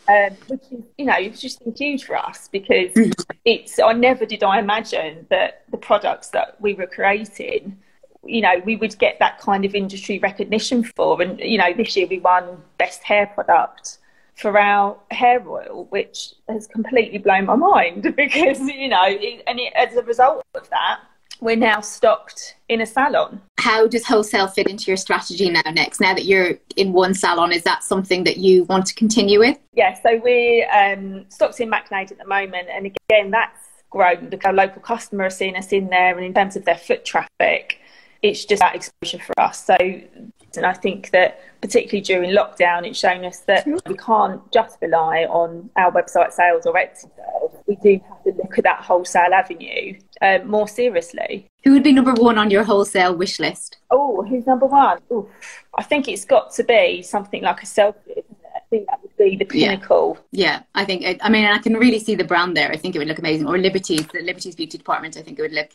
Um, 0.07 0.37
which 0.49 0.63
is, 0.71 0.85
you 0.99 1.07
know, 1.07 1.17
it's 1.17 1.41
just 1.41 1.63
huge 1.77 2.05
for 2.05 2.17
us 2.17 2.49
because 2.49 2.93
it's. 3.45 3.79
I 3.79 3.93
never 3.95 4.27
did 4.27 4.43
I 4.43 4.59
imagine 4.59 5.27
that 5.31 5.65
the 5.71 5.79
products 5.79 6.29
that 6.29 6.61
we 6.61 6.75
were 6.75 6.87
creating, 6.87 7.79
you 8.25 8.43
know, 8.43 8.61
we 8.65 8.77
would 8.77 8.99
get 8.99 9.19
that 9.21 9.39
kind 9.39 9.65
of 9.65 9.75
industry 9.75 10.19
recognition 10.19 10.85
for. 10.85 11.23
And 11.23 11.41
you 11.41 11.59
know, 11.59 11.73
this 11.73 11.97
year 11.97 12.07
we 12.07 12.19
won 12.19 12.63
best 12.77 13.03
hair 13.03 13.27
product 13.29 13.99
for 14.37 14.59
our 14.59 14.99
hair 15.11 15.43
oil, 15.49 15.87
which 15.91 16.35
has 16.49 16.67
completely 16.67 17.19
blown 17.19 17.47
my 17.47 17.57
mind 17.57 18.03
because 18.17 18.61
you 18.61 18.89
know, 18.89 19.05
it, 19.05 19.43
and 19.47 19.59
it, 19.59 19.73
as 19.75 19.97
a 19.97 20.03
result 20.03 20.45
of 20.55 20.69
that, 20.71 21.01
we're 21.41 21.57
now 21.57 21.81
stocked 21.81 22.57
in 22.69 22.81
a 22.81 22.87
salon. 22.87 23.41
How 23.59 23.87
does 23.87 24.07
wholesale 24.07 24.49
fit 24.49 24.69
into 24.69 24.91
your 24.91 24.97
strategy 24.97 25.51
now 25.51 25.63
next? 25.73 26.01
Now 26.01 26.15
that 26.15 26.25
you're 26.25 26.59
in 26.77 26.93
one 26.93 27.15
salon, 27.15 27.53
is 27.53 27.63
that 27.65 27.83
something 27.83 28.25
that 28.25 28.39
you 28.39 28.65
want 28.65 28.87
to 28.87 28.95
continue 28.95 29.39
with? 29.39 29.59
Yeah, 29.73 29.95
so 30.01 30.21
we're 30.23 30.69
um, 30.71 31.27
stocked 31.29 31.61
in 31.61 31.71
Macnade 31.71 32.13
at 32.13 32.19
the 32.19 32.27
moment, 32.27 32.69
and 32.71 32.87
again, 32.87 33.31
that's 33.31 33.61
grown. 33.91 34.31
The 34.31 34.53
local 34.53 34.83
customer 34.83 35.25
are 35.25 35.31
seeing 35.31 35.57
us 35.57 35.73
in 35.73 35.89
there, 35.89 36.17
and 36.17 36.25
in 36.25 36.35
terms 36.35 36.57
of 36.57 36.65
their 36.65 36.77
foot 36.77 37.05
traffic, 37.05 37.81
it's 38.23 38.45
just 38.45 38.61
that 38.61 38.75
exposure 38.75 39.19
for 39.19 39.39
us. 39.41 39.65
So, 39.67 39.77
and 39.77 40.65
I 40.65 40.73
think 40.73 41.11
that 41.11 41.41
particularly 41.61 42.01
during 42.01 42.31
lockdown, 42.31 42.87
it's 42.87 42.99
shown 42.99 43.25
us 43.25 43.41
that 43.41 43.67
we 43.67 43.97
can't 43.97 44.41
just 44.53 44.79
rely 44.81 45.25
on 45.25 45.71
our 45.77 45.91
website 45.91 46.33
sales 46.33 46.65
or 46.65 46.75
Etsy 46.75 47.11
sales. 47.17 47.53
We 47.67 47.77
do 47.77 48.01
have 48.09 48.23
to 48.25 48.33
look 48.33 48.59
at 48.59 48.65
that 48.65 48.81
wholesale 48.81 49.35
avenue 49.35 49.99
um, 50.23 50.49
more 50.49 50.69
seriously. 50.69 51.47
Who 51.65 51.73
would 51.73 51.83
be 51.83 51.93
number 51.93 52.15
one 52.15 52.39
on 52.39 52.51
your 52.51 52.65
wholesale 52.65 53.15
wish 53.15 53.39
list? 53.39 53.79
Oh, 53.91 54.23
who's 54.23 54.47
number 54.47 54.67
one? 54.67 54.99
Ooh, 55.11 55.29
I 55.77 55.83
think 55.83 56.09
it's 56.09 56.25
got 56.25 56.53
to 56.55 56.65
be 56.65 57.03
something 57.03 57.43
like 57.43 57.63
a 57.63 57.67
selfie. 57.67 58.25
I 58.55 58.61
think 58.71 58.87
that 58.89 59.03
would 59.03 59.17
be 59.17 59.37
the 59.37 59.45
pinnacle. 59.45 60.19
Yeah, 60.31 60.47
yeah 60.47 60.63
I 60.75 60.85
think. 60.85 61.03
It, 61.03 61.19
I 61.23 61.29
mean, 61.29 61.45
I 61.47 61.59
can 61.59 61.75
really 61.75 61.99
see 61.99 62.15
the 62.15 62.25
brand 62.25 62.57
there. 62.57 62.71
I 62.71 62.77
think 62.77 62.95
it 62.95 62.99
would 62.99 63.09
look 63.09 63.19
amazing. 63.19 63.47
Or 63.47 63.59
Liberty's, 63.59 64.07
the 64.07 64.21
Liberty's 64.21 64.57
beauty 64.57 64.79
department. 64.79 65.17
I 65.17 65.23
think 65.23 65.39
it 65.39 65.43
would 65.43 65.53
look 65.53 65.71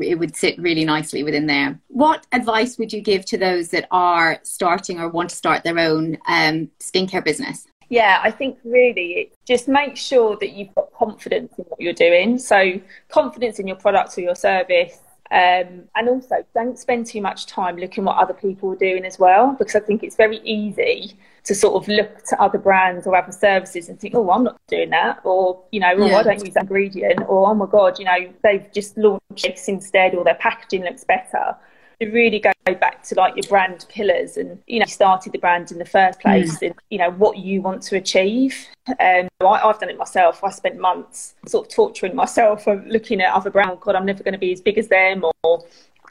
it 0.00 0.18
would 0.18 0.36
sit 0.36 0.58
really 0.58 0.84
nicely 0.84 1.22
within 1.22 1.46
there. 1.46 1.78
What 1.88 2.26
advice 2.32 2.78
would 2.78 2.92
you 2.92 3.00
give 3.00 3.24
to 3.26 3.38
those 3.38 3.68
that 3.68 3.86
are 3.90 4.40
starting 4.42 5.00
or 5.00 5.08
want 5.08 5.30
to 5.30 5.36
start 5.36 5.64
their 5.64 5.78
own 5.78 6.18
um, 6.26 6.70
skincare 6.80 7.24
business? 7.24 7.66
Yeah, 7.88 8.20
I 8.22 8.30
think 8.30 8.58
really 8.64 9.30
just 9.46 9.68
make 9.68 9.96
sure 9.96 10.36
that 10.40 10.50
you've 10.50 10.74
got 10.74 10.92
confidence 10.92 11.52
in 11.58 11.64
what 11.64 11.80
you're 11.80 11.92
doing. 11.92 12.38
So, 12.38 12.80
confidence 13.08 13.58
in 13.58 13.66
your 13.66 13.76
product 13.76 14.16
or 14.18 14.22
your 14.22 14.34
service, 14.34 14.98
Um, 15.30 15.88
and 15.96 16.08
also, 16.08 16.36
don't 16.54 16.78
spend 16.78 17.06
too 17.06 17.20
much 17.20 17.46
time 17.46 17.76
looking 17.76 18.04
what 18.04 18.16
other 18.16 18.34
people 18.34 18.70
are 18.70 18.76
doing 18.76 19.04
as 19.04 19.18
well, 19.18 19.56
because 19.58 19.74
I 19.74 19.80
think 19.80 20.04
it's 20.04 20.14
very 20.14 20.38
easy 20.44 21.18
to 21.42 21.52
sort 21.54 21.74
of 21.82 21.88
look 21.88 22.22
to 22.26 22.40
other 22.40 22.58
brands 22.58 23.06
or 23.06 23.16
other 23.16 23.32
services 23.32 23.88
and 23.88 23.98
think, 23.98 24.14
oh, 24.14 24.30
I'm 24.30 24.44
not 24.44 24.56
doing 24.68 24.90
that, 24.90 25.18
or 25.24 25.60
you 25.72 25.80
know, 25.80 25.94
oh, 25.96 26.06
yeah. 26.06 26.18
I 26.18 26.22
don't 26.22 26.44
use 26.44 26.54
that 26.54 26.62
ingredient, 26.62 27.20
or 27.28 27.50
oh 27.50 27.54
my 27.54 27.66
god, 27.66 27.98
you 27.98 28.04
know, 28.04 28.32
they've 28.44 28.70
just 28.72 28.96
launched 28.96 29.42
this 29.42 29.66
instead, 29.68 30.14
or 30.14 30.22
their 30.22 30.36
packaging 30.36 30.84
looks 30.84 31.02
better 31.04 31.56
to 32.00 32.10
really 32.10 32.38
go 32.38 32.52
back 32.74 33.02
to 33.04 33.14
like 33.14 33.34
your 33.36 33.48
brand 33.48 33.86
pillars 33.88 34.36
and 34.36 34.58
you 34.66 34.78
know 34.78 34.84
you 34.84 34.92
started 34.92 35.32
the 35.32 35.38
brand 35.38 35.70
in 35.70 35.78
the 35.78 35.84
first 35.84 36.20
place 36.20 36.58
mm. 36.58 36.66
and 36.66 36.74
you 36.90 36.98
know 36.98 37.10
what 37.12 37.38
you 37.38 37.62
want 37.62 37.82
to 37.82 37.96
achieve. 37.96 38.66
Um, 38.88 39.28
I, 39.40 39.58
have 39.60 39.80
done 39.80 39.88
it 39.88 39.98
myself. 39.98 40.44
I 40.44 40.50
spent 40.50 40.78
months 40.78 41.34
sort 41.46 41.66
of 41.66 41.72
torturing 41.72 42.14
myself 42.14 42.66
of 42.66 42.86
looking 42.86 43.20
at 43.20 43.32
other 43.32 43.50
brands. 43.50 43.80
God 43.80 43.94
I'm 43.94 44.06
never 44.06 44.22
going 44.22 44.32
to 44.32 44.38
be 44.38 44.52
as 44.52 44.60
big 44.60 44.78
as 44.78 44.88
them 44.88 45.24
or 45.42 45.64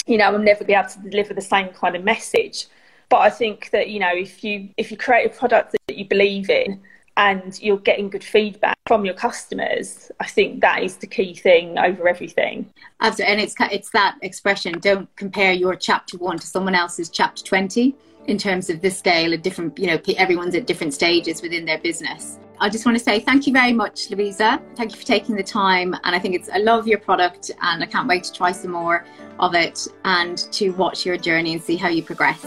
you 0.08 0.18
know 0.18 0.26
I'm 0.26 0.44
never 0.44 0.64
be 0.64 0.74
able 0.74 0.90
to 0.90 1.00
deliver 1.00 1.34
the 1.34 1.42
same 1.42 1.70
kind 1.70 1.96
of 1.96 2.04
message. 2.04 2.68
But 3.10 3.18
I 3.18 3.30
think 3.30 3.70
that 3.72 3.90
you 3.90 4.00
know 4.00 4.12
if 4.14 4.44
you 4.44 4.70
if 4.78 4.92
you 4.92 4.98
create 4.98 5.26
a 5.26 5.30
product 5.30 5.76
that 5.88 5.98
you 5.98 6.06
believe 6.06 6.50
in 6.50 6.82
and 7.18 7.62
you're 7.62 7.78
getting 7.78 8.10
good 8.10 8.24
feedback 8.24 8.78
from 8.88 9.06
your 9.06 9.14
customers, 9.14 10.12
I 10.20 10.28
think 10.28 10.62
that 10.62 10.84
is 10.84 10.98
the 10.98 11.08
key 11.08 11.34
thing 11.34 11.78
over 11.78 12.08
everything. 12.08 12.70
Absolutely, 13.02 13.34
and 13.34 13.42
it's 13.42 13.56
it's 13.72 13.90
that 13.92 14.18
expression: 14.22 14.80
don't 14.80 15.14
compare 15.16 15.54
your 15.54 15.76
chapter 15.76 16.18
one 16.18 16.38
to 16.38 16.48
someone 16.48 16.76
else's 16.76 17.10
chapter 17.10 17.44
twenty 17.44 17.96
in 18.28 18.38
terms 18.38 18.70
of 18.70 18.82
the 18.82 18.90
scale 18.90 19.34
of 19.34 19.42
different. 19.42 19.78
You 19.80 19.88
know, 19.88 20.02
everyone's 20.18 20.56
at 20.56 20.68
different 20.68 20.94
stages 20.94 21.42
within 21.42 21.66
their 21.66 21.80
business. 21.80 22.40
I 22.60 22.70
just 22.70 22.86
want 22.86 22.98
to 22.98 23.04
say 23.04 23.20
thank 23.20 23.48
you 23.48 23.54
very 23.54 23.74
much, 23.74 24.10
Louisa. 24.10 24.62
Thank 24.76 24.94
you 24.94 25.00
for 25.00 25.06
taking 25.06 25.36
the 25.36 25.44
time, 25.44 25.94
and 26.04 26.16
I 26.16 26.20
think 26.20 26.36
it's 26.36 26.50
I 26.50 26.58
love 26.58 26.88
your 26.88 27.00
product, 27.00 27.52
and 27.62 27.84
I 27.84 27.86
can't 27.86 28.08
wait 28.08 28.24
to 28.26 28.34
try 28.34 28.52
some 28.52 28.72
more 28.72 29.06
of 29.40 29.56
it 29.56 29.88
and 30.04 30.38
to 30.52 30.72
watch 30.72 31.06
your 31.06 31.18
journey 31.18 31.54
and 31.54 31.62
see 31.62 31.76
how 31.76 31.90
you 31.90 32.04
progress. 32.04 32.46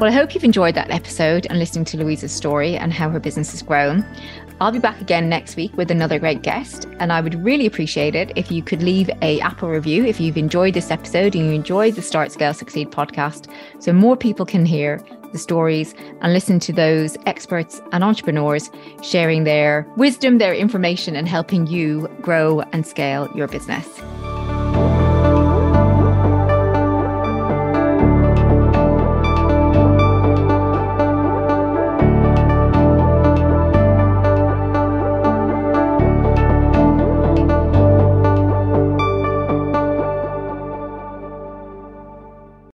Well, 0.00 0.08
I 0.08 0.14
hope 0.14 0.32
you've 0.32 0.44
enjoyed 0.44 0.76
that 0.76 0.90
episode 0.90 1.46
and 1.50 1.58
listening 1.58 1.84
to 1.84 1.98
Louisa's 1.98 2.32
story 2.32 2.74
and 2.74 2.90
how 2.90 3.10
her 3.10 3.20
business 3.20 3.50
has 3.50 3.60
grown. 3.60 4.02
I'll 4.58 4.72
be 4.72 4.78
back 4.78 4.98
again 4.98 5.28
next 5.28 5.56
week 5.56 5.76
with 5.76 5.90
another 5.90 6.18
great 6.18 6.40
guest, 6.40 6.88
and 7.00 7.12
I 7.12 7.20
would 7.20 7.44
really 7.44 7.66
appreciate 7.66 8.14
it 8.14 8.32
if 8.34 8.50
you 8.50 8.62
could 8.62 8.82
leave 8.82 9.10
a 9.20 9.40
Apple 9.40 9.68
review 9.68 10.06
if 10.06 10.18
you've 10.18 10.38
enjoyed 10.38 10.72
this 10.72 10.90
episode 10.90 11.34
and 11.34 11.44
you 11.44 11.52
enjoyed 11.52 11.96
the 11.96 12.00
Start 12.00 12.32
Scale 12.32 12.54
Succeed 12.54 12.90
podcast, 12.90 13.52
so 13.78 13.92
more 13.92 14.16
people 14.16 14.46
can 14.46 14.64
hear 14.64 15.04
the 15.32 15.38
stories 15.38 15.94
and 16.22 16.32
listen 16.32 16.58
to 16.60 16.72
those 16.72 17.18
experts 17.26 17.82
and 17.92 18.02
entrepreneurs 18.02 18.70
sharing 19.02 19.44
their 19.44 19.86
wisdom, 19.98 20.38
their 20.38 20.54
information, 20.54 21.14
and 21.14 21.28
helping 21.28 21.66
you 21.66 22.08
grow 22.22 22.60
and 22.72 22.86
scale 22.86 23.30
your 23.34 23.48
business. 23.48 23.86